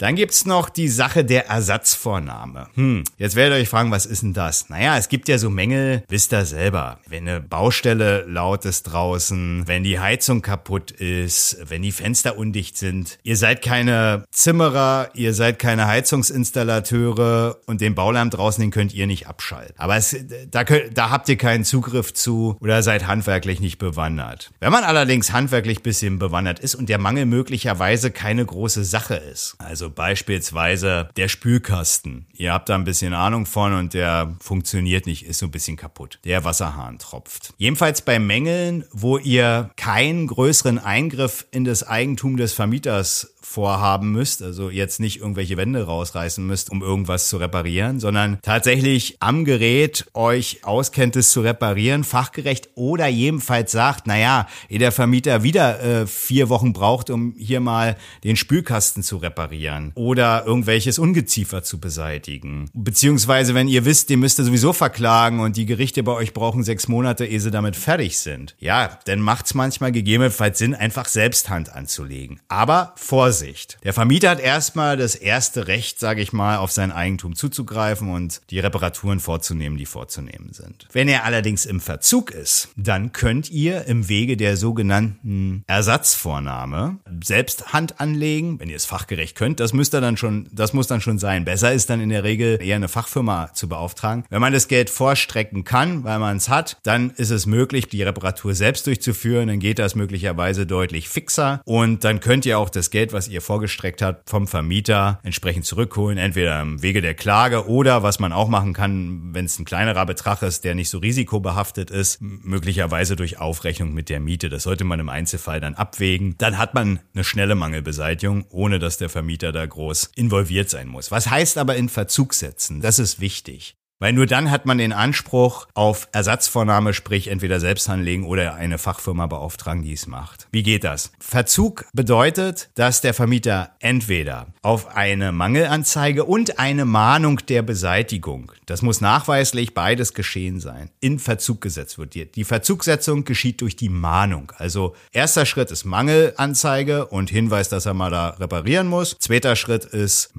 Dann 0.00 0.16
gibt's 0.16 0.46
noch 0.46 0.70
die 0.70 0.88
Sache 0.88 1.26
der 1.26 1.48
Ersatzvornahme. 1.48 2.68
Hm, 2.74 3.04
jetzt 3.18 3.36
werdet 3.36 3.58
ihr 3.58 3.60
euch 3.60 3.68
fragen, 3.68 3.90
was 3.90 4.06
ist 4.06 4.22
denn 4.22 4.32
das? 4.32 4.70
Naja, 4.70 4.96
es 4.96 5.10
gibt 5.10 5.28
ja 5.28 5.36
so 5.36 5.50
Mängel, 5.50 6.04
wisst 6.08 6.32
ihr 6.32 6.46
selber. 6.46 7.00
Wenn 7.06 7.28
eine 7.28 7.42
Baustelle 7.42 8.24
laut 8.26 8.64
ist 8.64 8.84
draußen, 8.84 9.64
wenn 9.66 9.84
die 9.84 10.00
Heizung 10.00 10.40
kaputt 10.40 10.90
ist, 10.90 11.58
wenn 11.68 11.82
die 11.82 11.92
Fenster 11.92 12.38
undicht 12.38 12.78
sind. 12.78 13.18
Ihr 13.24 13.36
seid 13.36 13.60
keine 13.60 14.24
Zimmerer, 14.30 15.10
ihr 15.12 15.34
seid 15.34 15.58
keine 15.58 15.86
Heizungsinstallateure 15.86 17.58
und 17.66 17.82
den 17.82 17.94
Baulärm 17.94 18.30
draußen, 18.30 18.62
den 18.62 18.70
könnt 18.70 18.94
ihr 18.94 19.06
nicht 19.06 19.26
abschalten. 19.26 19.74
Aber 19.76 19.96
es, 19.96 20.16
da, 20.50 20.64
könnt, 20.64 20.96
da 20.96 21.10
habt 21.10 21.28
ihr 21.28 21.36
keinen 21.36 21.64
Zugriff 21.64 22.14
zu 22.14 22.56
oder 22.60 22.82
seid 22.82 23.06
handwerklich 23.06 23.60
nicht 23.60 23.76
bewandert. 23.76 24.50
Wenn 24.60 24.72
man 24.72 24.84
allerdings 24.84 25.34
handwerklich 25.34 25.82
bisschen 25.82 26.18
bewandert 26.18 26.58
ist 26.58 26.74
und 26.74 26.88
der 26.88 26.96
Mangel 26.96 27.26
möglicherweise 27.26 28.10
keine 28.10 28.46
große 28.46 28.82
Sache 28.82 29.16
ist, 29.16 29.56
also 29.58 29.89
beispielsweise 29.90 31.10
der 31.16 31.28
Spülkasten. 31.28 32.26
Ihr 32.32 32.52
habt 32.52 32.68
da 32.68 32.74
ein 32.74 32.84
bisschen 32.84 33.14
Ahnung 33.14 33.46
von 33.46 33.74
und 33.74 33.94
der 33.94 34.34
funktioniert 34.40 35.06
nicht, 35.06 35.26
ist 35.26 35.38
so 35.38 35.46
ein 35.46 35.50
bisschen 35.50 35.76
kaputt. 35.76 36.18
Der 36.24 36.44
Wasserhahn 36.44 36.98
tropft. 36.98 37.52
Jedenfalls 37.58 38.02
bei 38.02 38.18
Mängeln, 38.18 38.84
wo 38.92 39.18
ihr 39.18 39.70
keinen 39.76 40.26
größeren 40.26 40.78
Eingriff 40.78 41.46
in 41.50 41.64
das 41.64 41.86
Eigentum 41.86 42.36
des 42.36 42.52
Vermieters 42.52 43.34
vorhaben 43.50 44.12
müsst, 44.12 44.42
also 44.42 44.70
jetzt 44.70 45.00
nicht 45.00 45.18
irgendwelche 45.18 45.56
Wände 45.56 45.82
rausreißen 45.82 46.46
müsst, 46.46 46.70
um 46.70 46.82
irgendwas 46.82 47.28
zu 47.28 47.36
reparieren, 47.36 47.98
sondern 47.98 48.38
tatsächlich 48.42 49.16
am 49.18 49.44
Gerät 49.44 50.06
euch 50.14 50.60
auskennt, 50.62 51.16
es 51.16 51.32
zu 51.32 51.40
reparieren, 51.40 52.04
fachgerecht 52.04 52.70
oder 52.76 53.08
jedenfalls 53.08 53.72
sagt, 53.72 54.06
naja, 54.06 54.46
ehe 54.68 54.78
der 54.78 54.92
Vermieter 54.92 55.42
wieder 55.42 55.82
äh, 55.82 56.06
vier 56.06 56.48
Wochen 56.48 56.72
braucht, 56.72 57.10
um 57.10 57.34
hier 57.36 57.58
mal 57.58 57.96
den 58.22 58.36
Spülkasten 58.36 59.02
zu 59.02 59.16
reparieren 59.16 59.90
oder 59.96 60.44
irgendwelches 60.46 61.00
Ungeziefer 61.00 61.64
zu 61.64 61.80
beseitigen. 61.80 62.70
Beziehungsweise, 62.72 63.54
wenn 63.54 63.66
ihr 63.66 63.84
wisst, 63.84 64.10
den 64.10 64.20
müsst 64.20 64.38
ihr 64.38 64.44
sowieso 64.44 64.72
verklagen 64.72 65.40
und 65.40 65.56
die 65.56 65.66
Gerichte 65.66 66.04
bei 66.04 66.12
euch 66.12 66.34
brauchen 66.34 66.62
sechs 66.62 66.86
Monate, 66.86 67.26
ehe 67.26 67.40
sie 67.40 67.50
damit 67.50 67.74
fertig 67.74 68.20
sind. 68.20 68.54
Ja, 68.60 69.00
dann 69.06 69.18
macht's 69.18 69.54
manchmal 69.54 69.90
gegebenenfalls 69.90 70.58
Sinn, 70.58 70.76
einfach 70.76 71.08
selbst 71.08 71.50
Hand 71.50 71.72
anzulegen. 71.72 72.38
Aber 72.46 72.92
Vorsicht. 72.94 73.39
Der 73.84 73.92
Vermieter 73.92 74.30
hat 74.30 74.40
erstmal 74.40 74.96
das 74.96 75.14
erste 75.14 75.66
Recht, 75.66 75.98
sage 76.00 76.20
ich 76.20 76.32
mal, 76.32 76.58
auf 76.58 76.72
sein 76.72 76.92
Eigentum 76.92 77.34
zuzugreifen 77.34 78.10
und 78.10 78.40
die 78.50 78.58
Reparaturen 78.58 79.20
vorzunehmen, 79.20 79.78
die 79.78 79.86
vorzunehmen 79.86 80.52
sind. 80.52 80.86
Wenn 80.92 81.08
er 81.08 81.24
allerdings 81.24 81.66
im 81.66 81.80
Verzug 81.80 82.30
ist, 82.30 82.68
dann 82.76 83.12
könnt 83.12 83.50
ihr 83.50 83.86
im 83.86 84.08
Wege 84.08 84.36
der 84.36 84.56
sogenannten 84.56 85.64
Ersatzvornahme 85.66 86.98
selbst 87.22 87.72
Hand 87.72 88.00
anlegen, 88.00 88.60
wenn 88.60 88.68
ihr 88.68 88.76
es 88.76 88.86
fachgerecht 88.86 89.36
könnt. 89.36 89.60
Das 89.60 89.72
müsst 89.72 89.94
ihr 89.94 90.00
dann 90.00 90.16
schon, 90.16 90.48
das 90.52 90.72
muss 90.72 90.86
dann 90.86 91.00
schon 91.00 91.18
sein. 91.18 91.44
Besser 91.44 91.72
ist 91.72 91.90
dann 91.90 92.00
in 92.00 92.10
der 92.10 92.24
Regel 92.24 92.60
eher 92.62 92.76
eine 92.76 92.88
Fachfirma 92.88 93.52
zu 93.54 93.68
beauftragen. 93.68 94.24
Wenn 94.28 94.40
man 94.40 94.52
das 94.52 94.68
Geld 94.68 94.90
vorstrecken 94.90 95.64
kann, 95.64 96.04
weil 96.04 96.18
man 96.18 96.36
es 96.36 96.48
hat, 96.48 96.78
dann 96.82 97.10
ist 97.10 97.30
es 97.30 97.46
möglich, 97.46 97.88
die 97.88 98.02
Reparatur 98.02 98.54
selbst 98.54 98.86
durchzuführen. 98.86 99.48
Dann 99.48 99.60
geht 99.60 99.78
das 99.78 99.94
möglicherweise 99.94 100.66
deutlich 100.66 101.08
fixer 101.08 101.62
und 101.64 102.04
dann 102.04 102.20
könnt 102.20 102.46
ihr 102.46 102.58
auch 102.58 102.70
das 102.70 102.90
Geld, 102.90 103.12
was 103.12 103.28
ihr 103.30 103.40
vorgestreckt 103.40 104.02
habt, 104.02 104.28
vom 104.28 104.46
Vermieter 104.46 105.20
entsprechend 105.22 105.64
zurückholen, 105.64 106.18
entweder 106.18 106.60
im 106.60 106.82
Wege 106.82 107.00
der 107.00 107.14
Klage 107.14 107.68
oder 107.68 108.02
was 108.02 108.18
man 108.18 108.32
auch 108.32 108.48
machen 108.48 108.72
kann, 108.72 109.34
wenn 109.34 109.44
es 109.44 109.58
ein 109.58 109.64
kleinerer 109.64 110.06
Betrag 110.06 110.42
ist, 110.42 110.64
der 110.64 110.74
nicht 110.74 110.90
so 110.90 110.98
risikobehaftet 110.98 111.90
ist, 111.90 112.20
möglicherweise 112.20 113.16
durch 113.16 113.38
Aufrechnung 113.38 113.94
mit 113.94 114.08
der 114.08 114.20
Miete. 114.20 114.48
Das 114.48 114.64
sollte 114.64 114.84
man 114.84 115.00
im 115.00 115.08
Einzelfall 115.08 115.60
dann 115.60 115.74
abwägen. 115.74 116.34
Dann 116.38 116.58
hat 116.58 116.74
man 116.74 117.00
eine 117.14 117.24
schnelle 117.24 117.54
Mangelbeseitigung, 117.54 118.44
ohne 118.50 118.78
dass 118.78 118.98
der 118.98 119.08
Vermieter 119.08 119.52
da 119.52 119.64
groß 119.64 120.10
involviert 120.14 120.70
sein 120.70 120.88
muss. 120.88 121.10
Was 121.10 121.30
heißt 121.30 121.58
aber 121.58 121.76
in 121.76 121.88
Verzug 121.88 122.34
setzen? 122.34 122.80
Das 122.80 122.98
ist 122.98 123.20
wichtig. 123.20 123.76
Weil 124.00 124.14
nur 124.14 124.26
dann 124.26 124.50
hat 124.50 124.64
man 124.64 124.78
den 124.78 124.94
Anspruch 124.94 125.68
auf 125.74 126.08
Ersatzvornahme, 126.12 126.94
sprich 126.94 127.28
entweder 127.28 127.60
selbst 127.60 127.88
anlegen 127.90 128.24
oder 128.24 128.54
eine 128.54 128.78
Fachfirma 128.78 129.26
beauftragen, 129.26 129.82
die 129.82 129.92
es 129.92 130.06
macht. 130.06 130.48
Wie 130.50 130.62
geht 130.62 130.84
das? 130.84 131.12
Verzug 131.20 131.84
bedeutet, 131.92 132.70
dass 132.74 133.02
der 133.02 133.12
Vermieter 133.12 133.72
entweder 133.78 134.46
auf 134.62 134.96
eine 134.96 135.32
Mangelanzeige 135.32 136.24
und 136.24 136.58
eine 136.58 136.86
Mahnung 136.86 137.40
der 137.48 137.60
Beseitigung, 137.60 138.52
das 138.64 138.80
muss 138.80 139.02
nachweislich 139.02 139.74
beides 139.74 140.14
geschehen 140.14 140.60
sein, 140.60 140.90
in 141.00 141.18
Verzug 141.18 141.60
gesetzt 141.60 141.98
wird. 141.98 142.14
Die 142.14 142.44
Verzugssetzung 142.44 143.24
geschieht 143.24 143.60
durch 143.60 143.76
die 143.76 143.90
Mahnung. 143.90 144.52
Also 144.56 144.96
erster 145.12 145.44
Schritt 145.44 145.70
ist 145.70 145.84
Mangelanzeige 145.84 147.06
und 147.06 147.28
Hinweis, 147.28 147.68
dass 147.68 147.84
er 147.84 147.94
mal 147.94 148.10
da 148.10 148.30
reparieren 148.30 148.86
muss. 148.86 149.16
Zweiter 149.18 149.56
Schritt 149.56 149.84
ist, 149.84 150.32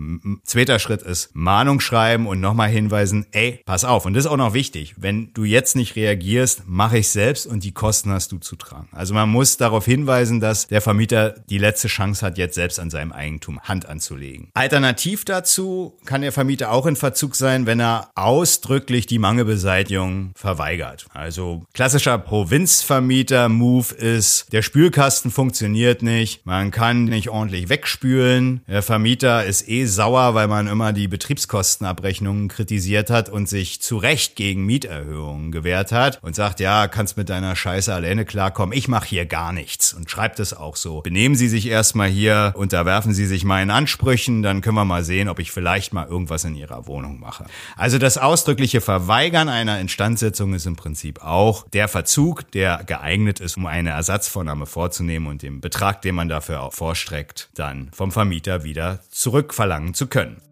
zweiter 0.44 0.80
Schritt 0.80 1.04
ist 1.04 1.30
Mahnung 1.36 1.80
schreiben 1.80 2.26
und 2.26 2.42
nochmal 2.42 2.70
hinweisen, 2.70 3.28
ey, 3.32 3.51
pass 3.66 3.84
auf, 3.84 4.06
und 4.06 4.14
das 4.14 4.26
ist 4.26 4.32
auch 4.32 4.38
noch 4.38 4.54
wichtig, 4.54 4.96
wenn 4.98 5.34
du 5.34 5.44
jetzt 5.44 5.76
nicht 5.76 5.96
reagierst, 5.96 6.64
mache 6.68 6.98
ich 6.98 7.10
selbst 7.10 7.46
und 7.48 7.64
die 7.64 7.72
Kosten 7.72 8.12
hast 8.12 8.32
du 8.32 8.38
zu 8.38 8.56
tragen. 8.56 8.88
Also 8.92 9.14
man 9.14 9.30
muss 9.30 9.58
darauf 9.58 9.86
hinweisen, 9.86 10.40
dass 10.40 10.68
der 10.68 10.82
Vermieter 10.82 11.36
die 11.50 11.58
letzte 11.58 11.88
Chance 11.88 12.26
hat, 12.26 12.38
jetzt 12.38 12.56
selbst 12.56 12.80
an 12.80 12.90
seinem 12.90 13.12
Eigentum 13.12 13.60
Hand 13.62 13.88
anzulegen. 13.88 14.50
Alternativ 14.54 15.26
dazu 15.26 15.98
kann 16.06 16.22
der 16.22 16.32
Vermieter 16.32 16.72
auch 16.72 16.86
in 16.86 16.96
Verzug 16.96 17.36
sein, 17.36 17.66
wenn 17.66 17.80
er 17.80 18.12
ausdrücklich 18.16 19.06
die 19.06 19.20
Mangelbeseitigung 19.20 20.32
verweigert. 20.36 21.06
Also 21.14 21.64
klassischer 21.74 22.18
Provinzvermieter-Move 22.18 23.94
ist, 23.96 24.52
der 24.52 24.62
Spülkasten 24.62 25.32
funktioniert 25.32 26.02
nicht, 26.02 26.46
man 26.46 26.72
kann 26.72 27.06
nicht 27.06 27.30
ordentlich 27.30 27.70
wegspülen, 27.70 28.62
der 28.68 28.82
Vermieter 28.82 29.46
ist 29.46 29.68
eh 29.68 29.86
sauer, 29.86 30.34
weil 30.34 30.48
man 30.48 30.68
immer 30.68 30.94
die 30.94 31.08
Betriebskostenabrechnungen 31.08 32.48
kritisiert 32.48 33.10
hat 33.10 33.30
und 33.30 33.41
und 33.42 33.50
sich 33.50 33.82
zu 33.82 33.98
Recht 33.98 34.36
gegen 34.36 34.68
Mieterhöhungen 34.68 35.52
gewehrt 35.52 35.92
hat 35.92 36.20
und 36.22 36.36
sagt, 36.36 36.60
ja, 36.60 36.88
kannst 36.88 37.18
mit 37.18 37.30
deiner 37.30 37.56
Scheiße 37.56 37.92
alleine 37.92 38.24
klarkommen, 38.24 38.78
ich 38.78 38.88
mache 38.88 39.08
hier 39.08 39.26
gar 39.26 39.52
nichts 39.52 39.94
und 39.94 40.12
schreibt 40.12 40.40
es 40.40 40.54
auch 40.54 40.76
so. 40.76 41.02
Benehmen 41.02 41.34
Sie 41.34 41.50
sich 41.50 41.66
erstmal 41.66 42.08
hier, 42.08 42.54
unterwerfen 42.56 43.16
Sie 43.16 43.26
sich 43.26 43.44
meinen 43.44 43.72
Ansprüchen, 43.72 44.44
dann 44.44 44.62
können 44.62 44.76
wir 44.76 44.86
mal 44.86 45.04
sehen, 45.04 45.28
ob 45.28 45.40
ich 45.40 45.52
vielleicht 45.52 45.92
mal 45.92 46.06
irgendwas 46.06 46.44
in 46.44 46.56
Ihrer 46.56 46.86
Wohnung 46.86 47.20
mache. 47.20 47.46
Also 47.76 47.98
das 47.98 48.20
ausdrückliche 48.20 48.80
Verweigern 48.80 49.50
einer 49.50 49.80
Instandsetzung 49.80 50.54
ist 50.54 50.68
im 50.68 50.76
Prinzip 50.76 51.24
auch 51.24 51.68
der 51.70 51.88
Verzug, 51.88 52.52
der 52.52 52.84
geeignet 52.86 53.40
ist, 53.40 53.58
um 53.58 53.66
eine 53.66 53.90
Ersatzvornahme 53.90 54.68
vorzunehmen 54.68 55.26
und 55.26 55.42
den 55.42 55.62
Betrag, 55.62 56.04
den 56.04 56.14
man 56.14 56.30
dafür 56.30 56.62
auch 56.62 56.74
vorstreckt, 56.74 57.50
dann 57.56 57.90
vom 57.92 58.12
Vermieter 58.12 58.64
wieder 58.64 59.00
zurückverlangen 59.10 59.96
zu 59.96 60.06
können. 60.06 60.44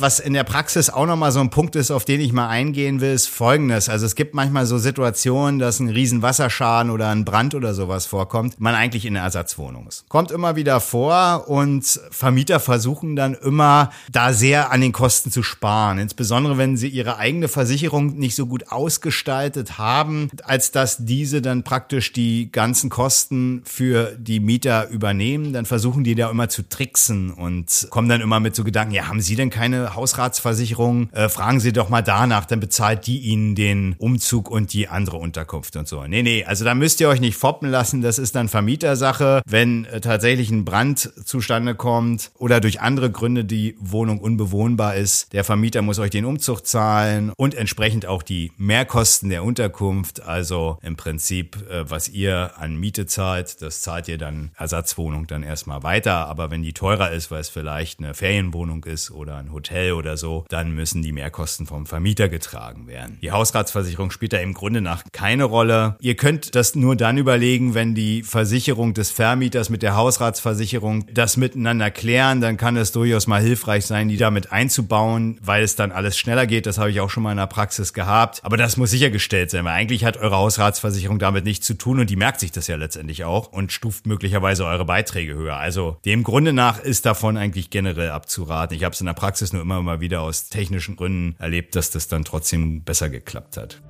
Was 0.00 0.20
in 0.20 0.32
der 0.32 0.44
Praxis 0.44 0.90
auch 0.90 1.06
nochmal 1.06 1.32
so 1.32 1.40
ein 1.40 1.50
Punkt 1.50 1.76
ist, 1.76 1.90
auf 1.90 2.04
den 2.04 2.20
ich 2.20 2.32
mal 2.32 2.48
eingehen 2.48 3.00
will, 3.00 3.12
ist 3.12 3.28
folgendes. 3.28 3.88
Also 3.88 4.06
es 4.06 4.14
gibt 4.14 4.34
manchmal 4.34 4.66
so 4.66 4.78
Situationen, 4.78 5.58
dass 5.58 5.80
ein 5.80 5.88
riesen 5.88 6.22
Wasserschaden 6.22 6.90
oder 6.90 7.08
ein 7.08 7.24
Brand 7.24 7.54
oder 7.54 7.74
sowas 7.74 8.06
vorkommt, 8.06 8.60
man 8.60 8.74
eigentlich 8.74 9.06
in 9.06 9.16
einer 9.16 9.24
Ersatzwohnung 9.24 9.86
ist. 9.86 10.08
Kommt 10.08 10.30
immer 10.30 10.56
wieder 10.56 10.80
vor 10.80 11.48
und 11.48 12.00
Vermieter 12.10 12.60
versuchen 12.60 13.16
dann 13.16 13.34
immer, 13.34 13.90
da 14.10 14.32
sehr 14.32 14.72
an 14.72 14.80
den 14.80 14.92
Kosten 14.92 15.30
zu 15.30 15.42
sparen. 15.42 15.98
Insbesondere, 15.98 16.58
wenn 16.58 16.76
sie 16.76 16.88
ihre 16.88 17.18
eigene 17.18 17.48
Versicherung 17.48 18.18
nicht 18.18 18.36
so 18.36 18.46
gut 18.46 18.70
ausgestaltet 18.70 19.78
haben, 19.78 20.30
als 20.44 20.72
dass 20.72 21.04
diese 21.04 21.42
dann 21.42 21.62
praktisch 21.62 22.12
die 22.12 22.50
ganzen 22.52 22.90
Kosten 22.90 23.62
für 23.64 24.16
die 24.18 24.40
Mieter 24.40 24.88
übernehmen, 24.88 25.52
dann 25.52 25.66
versuchen 25.66 26.04
die 26.04 26.14
da 26.14 26.30
immer 26.30 26.48
zu 26.48 26.68
tricksen 26.68 27.32
und 27.32 27.88
kommen 27.90 28.08
dann 28.08 28.20
immer 28.20 28.40
mit 28.40 28.54
so 28.54 28.64
Gedanken, 28.64 28.94
ja, 28.94 29.08
haben 29.08 29.20
Sie 29.20 29.36
denn 29.36 29.50
keine 29.50 29.89
Hausratsversicherung, 29.94 31.10
äh, 31.12 31.28
fragen 31.28 31.60
Sie 31.60 31.72
doch 31.72 31.88
mal 31.88 32.02
danach, 32.02 32.44
dann 32.44 32.60
bezahlt 32.60 33.06
die 33.06 33.18
Ihnen 33.18 33.54
den 33.54 33.94
Umzug 33.98 34.50
und 34.50 34.72
die 34.72 34.88
andere 34.88 35.16
Unterkunft 35.16 35.76
und 35.76 35.88
so. 35.88 36.04
Nee, 36.06 36.22
nee, 36.22 36.44
also 36.44 36.64
da 36.64 36.74
müsst 36.74 37.00
ihr 37.00 37.08
euch 37.08 37.20
nicht 37.20 37.36
foppen 37.36 37.70
lassen, 37.70 38.02
das 38.02 38.18
ist 38.18 38.34
dann 38.34 38.48
Vermietersache. 38.48 39.42
Wenn 39.46 39.84
äh, 39.86 40.00
tatsächlich 40.00 40.50
ein 40.50 40.64
Brand 40.64 41.10
zustande 41.24 41.74
kommt 41.74 42.30
oder 42.38 42.60
durch 42.60 42.80
andere 42.80 43.10
Gründe 43.10 43.44
die 43.44 43.76
Wohnung 43.80 44.20
unbewohnbar 44.20 44.96
ist, 44.96 45.32
der 45.32 45.44
Vermieter 45.44 45.82
muss 45.82 45.98
euch 45.98 46.10
den 46.10 46.24
Umzug 46.24 46.66
zahlen 46.66 47.32
und 47.36 47.54
entsprechend 47.54 48.06
auch 48.06 48.22
die 48.22 48.52
Mehrkosten 48.56 49.28
der 49.28 49.44
Unterkunft, 49.44 50.22
also 50.22 50.78
im 50.82 50.96
Prinzip, 50.96 51.56
äh, 51.70 51.88
was 51.88 52.08
ihr 52.08 52.52
an 52.56 52.76
Miete 52.76 53.06
zahlt, 53.06 53.62
das 53.62 53.82
zahlt 53.82 54.08
ihr 54.08 54.18
dann 54.18 54.50
Ersatzwohnung 54.56 55.26
dann 55.26 55.42
erstmal 55.42 55.82
weiter, 55.82 56.26
aber 56.28 56.50
wenn 56.50 56.62
die 56.62 56.72
teurer 56.72 57.10
ist, 57.10 57.30
weil 57.30 57.40
es 57.40 57.48
vielleicht 57.48 57.98
eine 57.98 58.14
Ferienwohnung 58.14 58.84
ist 58.84 59.10
oder 59.10 59.36
ein 59.36 59.52
Hotel, 59.52 59.79
Hotel 59.80 59.92
oder 59.92 60.16
so, 60.16 60.44
dann 60.48 60.72
müssen 60.72 61.02
die 61.02 61.12
Mehrkosten 61.12 61.66
vom 61.66 61.86
Vermieter 61.86 62.28
getragen 62.28 62.86
werden. 62.86 63.18
Die 63.22 63.32
Hausratsversicherung 63.32 64.10
spielt 64.10 64.32
da 64.32 64.38
im 64.38 64.54
Grunde 64.54 64.80
nach 64.80 65.02
keine 65.12 65.44
Rolle. 65.44 65.96
Ihr 66.00 66.16
könnt 66.16 66.54
das 66.54 66.74
nur 66.74 66.96
dann 66.96 67.18
überlegen, 67.18 67.74
wenn 67.74 67.94
die 67.94 68.22
Versicherung 68.22 68.94
des 68.94 69.10
Vermieters 69.10 69.70
mit 69.70 69.82
der 69.82 69.96
Hausratsversicherung 69.96 71.06
das 71.12 71.36
miteinander 71.36 71.90
klären, 71.90 72.40
dann 72.40 72.56
kann 72.56 72.76
es 72.76 72.92
durchaus 72.92 73.26
mal 73.26 73.40
hilfreich 73.40 73.86
sein, 73.86 74.08
die 74.08 74.16
damit 74.16 74.52
einzubauen, 74.52 75.38
weil 75.42 75.62
es 75.62 75.76
dann 75.76 75.92
alles 75.92 76.18
schneller 76.18 76.46
geht. 76.46 76.66
Das 76.66 76.78
habe 76.78 76.90
ich 76.90 77.00
auch 77.00 77.10
schon 77.10 77.22
mal 77.22 77.32
in 77.32 77.38
der 77.38 77.46
Praxis 77.46 77.92
gehabt. 77.92 78.40
Aber 78.42 78.56
das 78.56 78.76
muss 78.76 78.90
sichergestellt 78.90 79.50
sein, 79.50 79.64
weil 79.64 79.74
eigentlich 79.74 80.04
hat 80.04 80.16
eure 80.16 80.36
Hausratsversicherung 80.36 81.18
damit 81.18 81.44
nichts 81.44 81.66
zu 81.66 81.74
tun 81.74 82.00
und 82.00 82.10
die 82.10 82.16
merkt 82.16 82.40
sich 82.40 82.52
das 82.52 82.66
ja 82.66 82.76
letztendlich 82.76 83.24
auch 83.24 83.52
und 83.52 83.72
stuft 83.72 84.06
möglicherweise 84.06 84.64
eure 84.64 84.84
Beiträge 84.84 85.34
höher. 85.34 85.56
Also 85.56 85.98
dem 86.04 86.22
Grunde 86.22 86.52
nach 86.52 86.80
ist 86.80 87.06
davon 87.06 87.36
eigentlich 87.36 87.70
generell 87.70 88.10
abzuraten. 88.10 88.76
Ich 88.76 88.84
habe 88.84 88.92
es 88.92 89.00
in 89.00 89.06
der 89.06 89.14
Praxis 89.14 89.52
nur 89.52 89.62
immer 89.62 89.69
immer 89.70 89.82
mal 89.82 90.00
wieder 90.00 90.22
aus 90.22 90.48
technischen 90.48 90.96
Gründen 90.96 91.36
erlebt, 91.38 91.76
dass 91.76 91.90
das 91.90 92.08
dann 92.08 92.24
trotzdem 92.24 92.82
besser 92.82 93.08
geklappt 93.08 93.56
hat. 93.56 93.80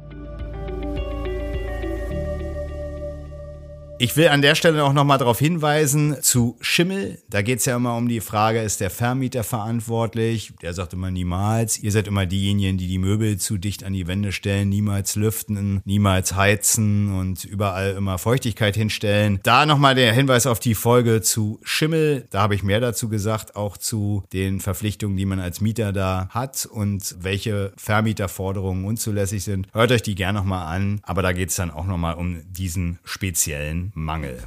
Ich 4.02 4.16
will 4.16 4.28
an 4.28 4.40
der 4.40 4.54
Stelle 4.54 4.82
auch 4.82 4.94
nochmal 4.94 5.18
darauf 5.18 5.38
hinweisen, 5.38 6.16
zu 6.22 6.56
Schimmel, 6.62 7.18
da 7.28 7.42
geht 7.42 7.58
es 7.58 7.66
ja 7.66 7.76
immer 7.76 7.98
um 7.98 8.08
die 8.08 8.22
Frage, 8.22 8.62
ist 8.62 8.80
der 8.80 8.88
Vermieter 8.88 9.44
verantwortlich? 9.44 10.54
Der 10.62 10.72
sagt 10.72 10.94
immer 10.94 11.10
niemals. 11.10 11.78
Ihr 11.78 11.92
seid 11.92 12.08
immer 12.08 12.24
diejenigen, 12.24 12.78
die 12.78 12.86
die 12.86 12.96
Möbel 12.96 13.36
zu 13.36 13.58
dicht 13.58 13.84
an 13.84 13.92
die 13.92 14.06
Wände 14.06 14.32
stellen, 14.32 14.70
niemals 14.70 15.16
lüften, 15.16 15.82
niemals 15.84 16.34
heizen 16.34 17.12
und 17.14 17.44
überall 17.44 17.90
immer 17.90 18.16
Feuchtigkeit 18.16 18.74
hinstellen. 18.74 19.38
Da 19.42 19.66
nochmal 19.66 19.94
der 19.94 20.14
Hinweis 20.14 20.46
auf 20.46 20.60
die 20.60 20.74
Folge 20.74 21.20
zu 21.20 21.60
Schimmel. 21.62 22.26
Da 22.30 22.40
habe 22.40 22.54
ich 22.54 22.62
mehr 22.62 22.80
dazu 22.80 23.10
gesagt, 23.10 23.54
auch 23.54 23.76
zu 23.76 24.24
den 24.32 24.60
Verpflichtungen, 24.60 25.18
die 25.18 25.26
man 25.26 25.40
als 25.40 25.60
Mieter 25.60 25.92
da 25.92 26.30
hat 26.30 26.64
und 26.64 27.16
welche 27.20 27.74
Vermieterforderungen 27.76 28.86
unzulässig 28.86 29.44
sind. 29.44 29.68
Hört 29.74 29.92
euch 29.92 30.02
die 30.02 30.14
gerne 30.14 30.38
nochmal 30.38 30.74
an, 30.74 31.00
aber 31.02 31.20
da 31.20 31.32
geht 31.32 31.50
es 31.50 31.56
dann 31.56 31.70
auch 31.70 31.84
nochmal 31.84 32.14
um 32.14 32.40
diesen 32.50 32.98
speziellen 33.04 33.89
Mangel. 33.94 34.38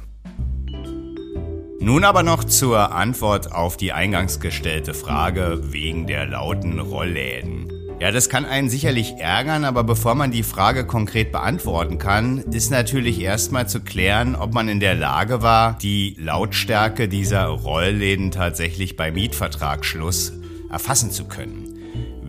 Nun 1.80 2.04
aber 2.04 2.22
noch 2.22 2.44
zur 2.44 2.92
Antwort 2.92 3.52
auf 3.52 3.76
die 3.76 3.92
eingangs 3.92 4.40
gestellte 4.40 4.94
Frage 4.94 5.60
wegen 5.72 6.06
der 6.06 6.26
lauten 6.26 6.78
Rollläden. 6.78 7.70
Ja, 8.00 8.10
das 8.10 8.28
kann 8.28 8.44
einen 8.44 8.68
sicherlich 8.68 9.14
ärgern, 9.18 9.64
aber 9.64 9.84
bevor 9.84 10.14
man 10.14 10.30
die 10.30 10.42
Frage 10.42 10.86
konkret 10.86 11.30
beantworten 11.30 11.98
kann, 11.98 12.38
ist 12.38 12.70
natürlich 12.70 13.20
erstmal 13.20 13.68
zu 13.68 13.80
klären, 13.80 14.34
ob 14.34 14.52
man 14.52 14.68
in 14.68 14.80
der 14.80 14.94
Lage 14.94 15.42
war, 15.42 15.78
die 15.78 16.16
Lautstärke 16.18 17.08
dieser 17.08 17.46
Rollläden 17.46 18.30
tatsächlich 18.30 18.96
bei 18.96 19.12
Mietvertragsschluss 19.12 20.32
erfassen 20.70 21.12
zu 21.12 21.26
können. 21.26 21.63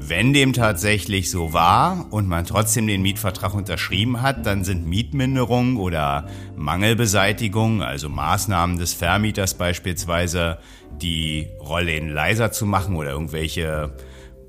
Wenn 0.08 0.34
dem 0.34 0.54
tatsächlich 0.54 1.32
so 1.32 1.52
war 1.52 2.06
und 2.12 2.28
man 2.28 2.46
trotzdem 2.46 2.86
den 2.86 3.02
Mietvertrag 3.02 3.56
unterschrieben 3.56 4.22
hat, 4.22 4.46
dann 4.46 4.63
sind 4.63 4.86
Mietminderungen 4.86 5.78
oder 5.78 6.28
Mangelbeseitigung, 6.56 7.82
also 7.82 8.08
Maßnahmen 8.08 8.78
des 8.78 8.94
Vermieters 8.94 9.56
beispielsweise, 9.56 10.60
die 11.02 11.48
Rollläden 11.60 12.10
leiser 12.10 12.52
zu 12.52 12.68
machen 12.68 12.96
oder 12.96 13.10
irgendwelche 13.10 13.96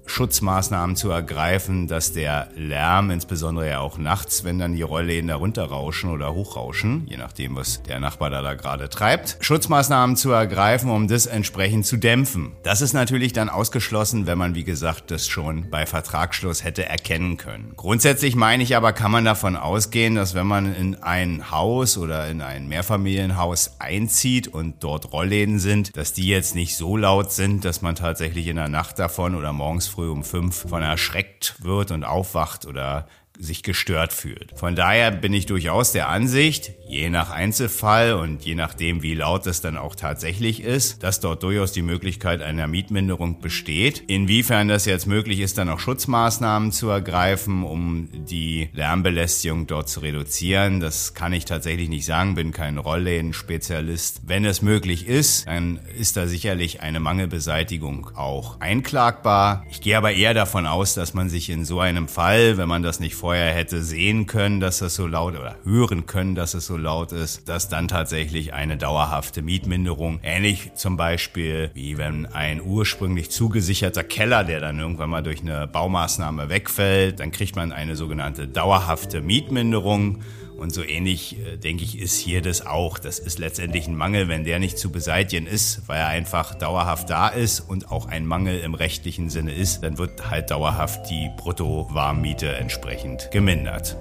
Schutzmaßnahmen 0.06 0.96
zu 0.96 1.10
ergreifen, 1.10 1.88
dass 1.88 2.12
der 2.12 2.48
Lärm, 2.56 3.10
insbesondere 3.10 3.68
ja 3.68 3.80
auch 3.80 3.98
nachts, 3.98 4.44
wenn 4.44 4.58
dann 4.58 4.74
die 4.74 4.82
Rollläden 4.82 5.28
da 5.28 5.36
runterrauschen 5.36 6.10
oder 6.10 6.32
hochrauschen, 6.32 7.06
je 7.08 7.16
nachdem, 7.16 7.56
was 7.56 7.82
der 7.82 8.00
Nachbar 8.00 8.30
da, 8.30 8.42
da 8.42 8.54
gerade 8.54 8.88
treibt, 8.88 9.36
Schutzmaßnahmen 9.40 10.16
zu 10.16 10.30
ergreifen, 10.30 10.90
um 10.90 11.08
das 11.08 11.26
entsprechend 11.26 11.86
zu 11.86 11.96
dämpfen. 11.96 12.52
Das 12.62 12.80
ist 12.80 12.92
natürlich 12.92 13.32
dann 13.32 13.48
ausgeschlossen, 13.48 14.26
wenn 14.26 14.38
man, 14.38 14.54
wie 14.54 14.64
gesagt, 14.64 15.10
das 15.10 15.26
schon 15.26 15.70
bei 15.70 15.86
Vertragsschluss 15.86 16.64
hätte 16.64 16.86
erkennen 16.86 17.36
können. 17.36 17.72
Grundsätzlich 17.76 18.36
meine 18.36 18.62
ich 18.62 18.76
aber, 18.76 18.92
kann 18.92 19.10
man 19.10 19.24
davon 19.24 19.56
ausgehen, 19.56 20.14
dass 20.14 20.34
wenn 20.34 20.46
man 20.46 20.74
in 20.74 21.02
ein 21.02 21.50
Haus 21.50 21.98
oder 21.98 22.28
in 22.28 22.40
ein 22.40 22.68
Mehrfamilienhaus 22.68 23.76
einzieht 23.80 24.48
und 24.48 24.82
dort 24.82 25.12
Rollläden 25.12 25.58
sind, 25.58 25.96
dass 25.96 26.12
die 26.12 26.28
jetzt 26.28 26.54
nicht 26.54 26.76
so 26.76 26.96
laut 26.96 27.32
sind, 27.32 27.64
dass 27.64 27.82
man 27.82 27.94
tatsächlich 27.94 28.46
in 28.46 28.56
der 28.56 28.68
Nacht 28.68 28.98
davon 28.98 29.34
oder 29.34 29.52
morgens 29.52 29.88
früh 29.96 30.10
um 30.10 30.24
fünf 30.24 30.68
von 30.68 30.82
erschreckt 30.82 31.54
wird 31.64 31.90
und 31.90 32.04
aufwacht 32.04 32.66
oder 32.66 33.08
sich 33.38 33.62
gestört 33.62 34.12
fühlt. 34.12 34.52
Von 34.56 34.76
daher 34.76 35.10
bin 35.10 35.32
ich 35.32 35.46
durchaus 35.46 35.92
der 35.92 36.08
Ansicht, 36.08 36.72
je 36.88 37.10
nach 37.10 37.30
Einzelfall 37.30 38.14
und 38.14 38.44
je 38.44 38.54
nachdem, 38.54 39.02
wie 39.02 39.14
laut 39.14 39.46
es 39.46 39.60
dann 39.60 39.76
auch 39.76 39.94
tatsächlich 39.94 40.62
ist, 40.62 41.02
dass 41.02 41.20
dort 41.20 41.42
durchaus 41.42 41.72
die 41.72 41.82
Möglichkeit 41.82 42.42
einer 42.42 42.66
Mietminderung 42.66 43.40
besteht. 43.40 44.04
Inwiefern 44.06 44.68
das 44.68 44.84
jetzt 44.84 45.06
möglich 45.06 45.40
ist, 45.40 45.58
dann 45.58 45.68
auch 45.68 45.80
Schutzmaßnahmen 45.80 46.72
zu 46.72 46.88
ergreifen, 46.88 47.64
um 47.64 48.08
die 48.12 48.68
Lärmbelästigung 48.72 49.66
dort 49.66 49.88
zu 49.88 50.00
reduzieren, 50.00 50.80
das 50.80 51.14
kann 51.14 51.32
ich 51.32 51.44
tatsächlich 51.44 51.88
nicht 51.88 52.04
sagen, 52.04 52.34
bin 52.34 52.52
kein 52.52 52.78
Rollläden-Spezialist. 52.78 54.22
Wenn 54.26 54.44
es 54.44 54.62
möglich 54.62 55.06
ist, 55.06 55.46
dann 55.46 55.80
ist 55.98 56.16
da 56.16 56.26
sicherlich 56.26 56.80
eine 56.80 57.00
Mangelbeseitigung 57.00 58.10
auch 58.14 58.60
einklagbar. 58.60 59.64
Ich 59.70 59.80
gehe 59.80 59.96
aber 59.96 60.12
eher 60.12 60.34
davon 60.34 60.66
aus, 60.66 60.94
dass 60.94 61.14
man 61.14 61.28
sich 61.28 61.50
in 61.50 61.64
so 61.64 61.80
einem 61.80 62.08
Fall, 62.08 62.56
wenn 62.56 62.68
man 62.68 62.82
das 62.82 63.00
nicht 63.00 63.14
vorher 63.26 63.52
hätte 63.52 63.82
sehen 63.82 64.26
können, 64.26 64.60
dass 64.60 64.78
das 64.78 64.94
so 64.94 65.08
laut 65.08 65.34
oder 65.36 65.56
hören 65.64 66.06
können, 66.06 66.36
dass 66.36 66.54
es 66.54 66.66
so 66.66 66.76
laut 66.76 67.10
ist, 67.10 67.48
dass 67.48 67.68
dann 67.68 67.88
tatsächlich 67.88 68.54
eine 68.54 68.76
dauerhafte 68.76 69.42
Mietminderung, 69.42 70.20
ähnlich 70.22 70.70
zum 70.76 70.96
Beispiel 70.96 71.72
wie 71.74 71.98
wenn 71.98 72.26
ein 72.26 72.62
ursprünglich 72.62 73.32
zugesicherter 73.32 74.04
Keller, 74.04 74.44
der 74.44 74.60
dann 74.60 74.78
irgendwann 74.78 75.10
mal 75.10 75.24
durch 75.24 75.40
eine 75.40 75.66
Baumaßnahme 75.66 76.50
wegfällt, 76.50 77.18
dann 77.18 77.32
kriegt 77.32 77.56
man 77.56 77.72
eine 77.72 77.96
sogenannte 77.96 78.46
dauerhafte 78.46 79.20
Mietminderung. 79.20 80.20
Und 80.56 80.72
so 80.72 80.82
ähnlich, 80.82 81.36
äh, 81.38 81.56
denke 81.58 81.84
ich, 81.84 81.98
ist 81.98 82.18
hier 82.18 82.40
das 82.40 82.64
auch. 82.64 82.98
Das 82.98 83.18
ist 83.18 83.38
letztendlich 83.38 83.86
ein 83.86 83.96
Mangel, 83.96 84.28
wenn 84.28 84.44
der 84.44 84.58
nicht 84.58 84.78
zu 84.78 84.90
beseitigen 84.90 85.46
ist, 85.46 85.82
weil 85.86 85.98
er 85.98 86.08
einfach 86.08 86.54
dauerhaft 86.54 87.10
da 87.10 87.28
ist 87.28 87.60
und 87.60 87.90
auch 87.90 88.06
ein 88.06 88.26
Mangel 88.26 88.60
im 88.60 88.74
rechtlichen 88.74 89.28
Sinne 89.28 89.52
ist, 89.52 89.82
dann 89.82 89.98
wird 89.98 90.30
halt 90.30 90.50
dauerhaft 90.50 91.10
die 91.10 91.30
Brutto-Warmmiete 91.36 92.54
entsprechend 92.56 93.30
gemindert. 93.30 93.96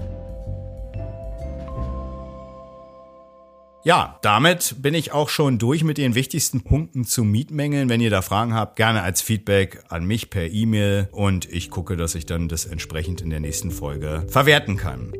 Ja, 3.83 4.17
damit 4.23 4.77
bin 4.79 4.95
ich 4.95 5.11
auch 5.11 5.29
schon 5.29 5.59
durch 5.59 5.83
mit 5.83 5.99
den 5.99 6.15
wichtigsten 6.15 6.63
Punkten 6.63 7.03
zu 7.03 7.23
Mietmängeln. 7.23 7.87
Wenn 7.87 8.01
ihr 8.01 8.09
da 8.09 8.23
Fragen 8.23 8.55
habt, 8.55 8.77
gerne 8.77 9.03
als 9.03 9.21
Feedback 9.21 9.83
an 9.89 10.05
mich 10.05 10.31
per 10.31 10.49
E-Mail 10.49 11.07
und 11.11 11.47
ich 11.51 11.69
gucke, 11.69 11.95
dass 11.95 12.15
ich 12.15 12.25
dann 12.25 12.47
das 12.47 12.65
entsprechend 12.65 13.21
in 13.21 13.29
der 13.29 13.41
nächsten 13.41 13.69
Folge 13.69 14.25
verwerten 14.27 14.77
kann. 14.77 15.13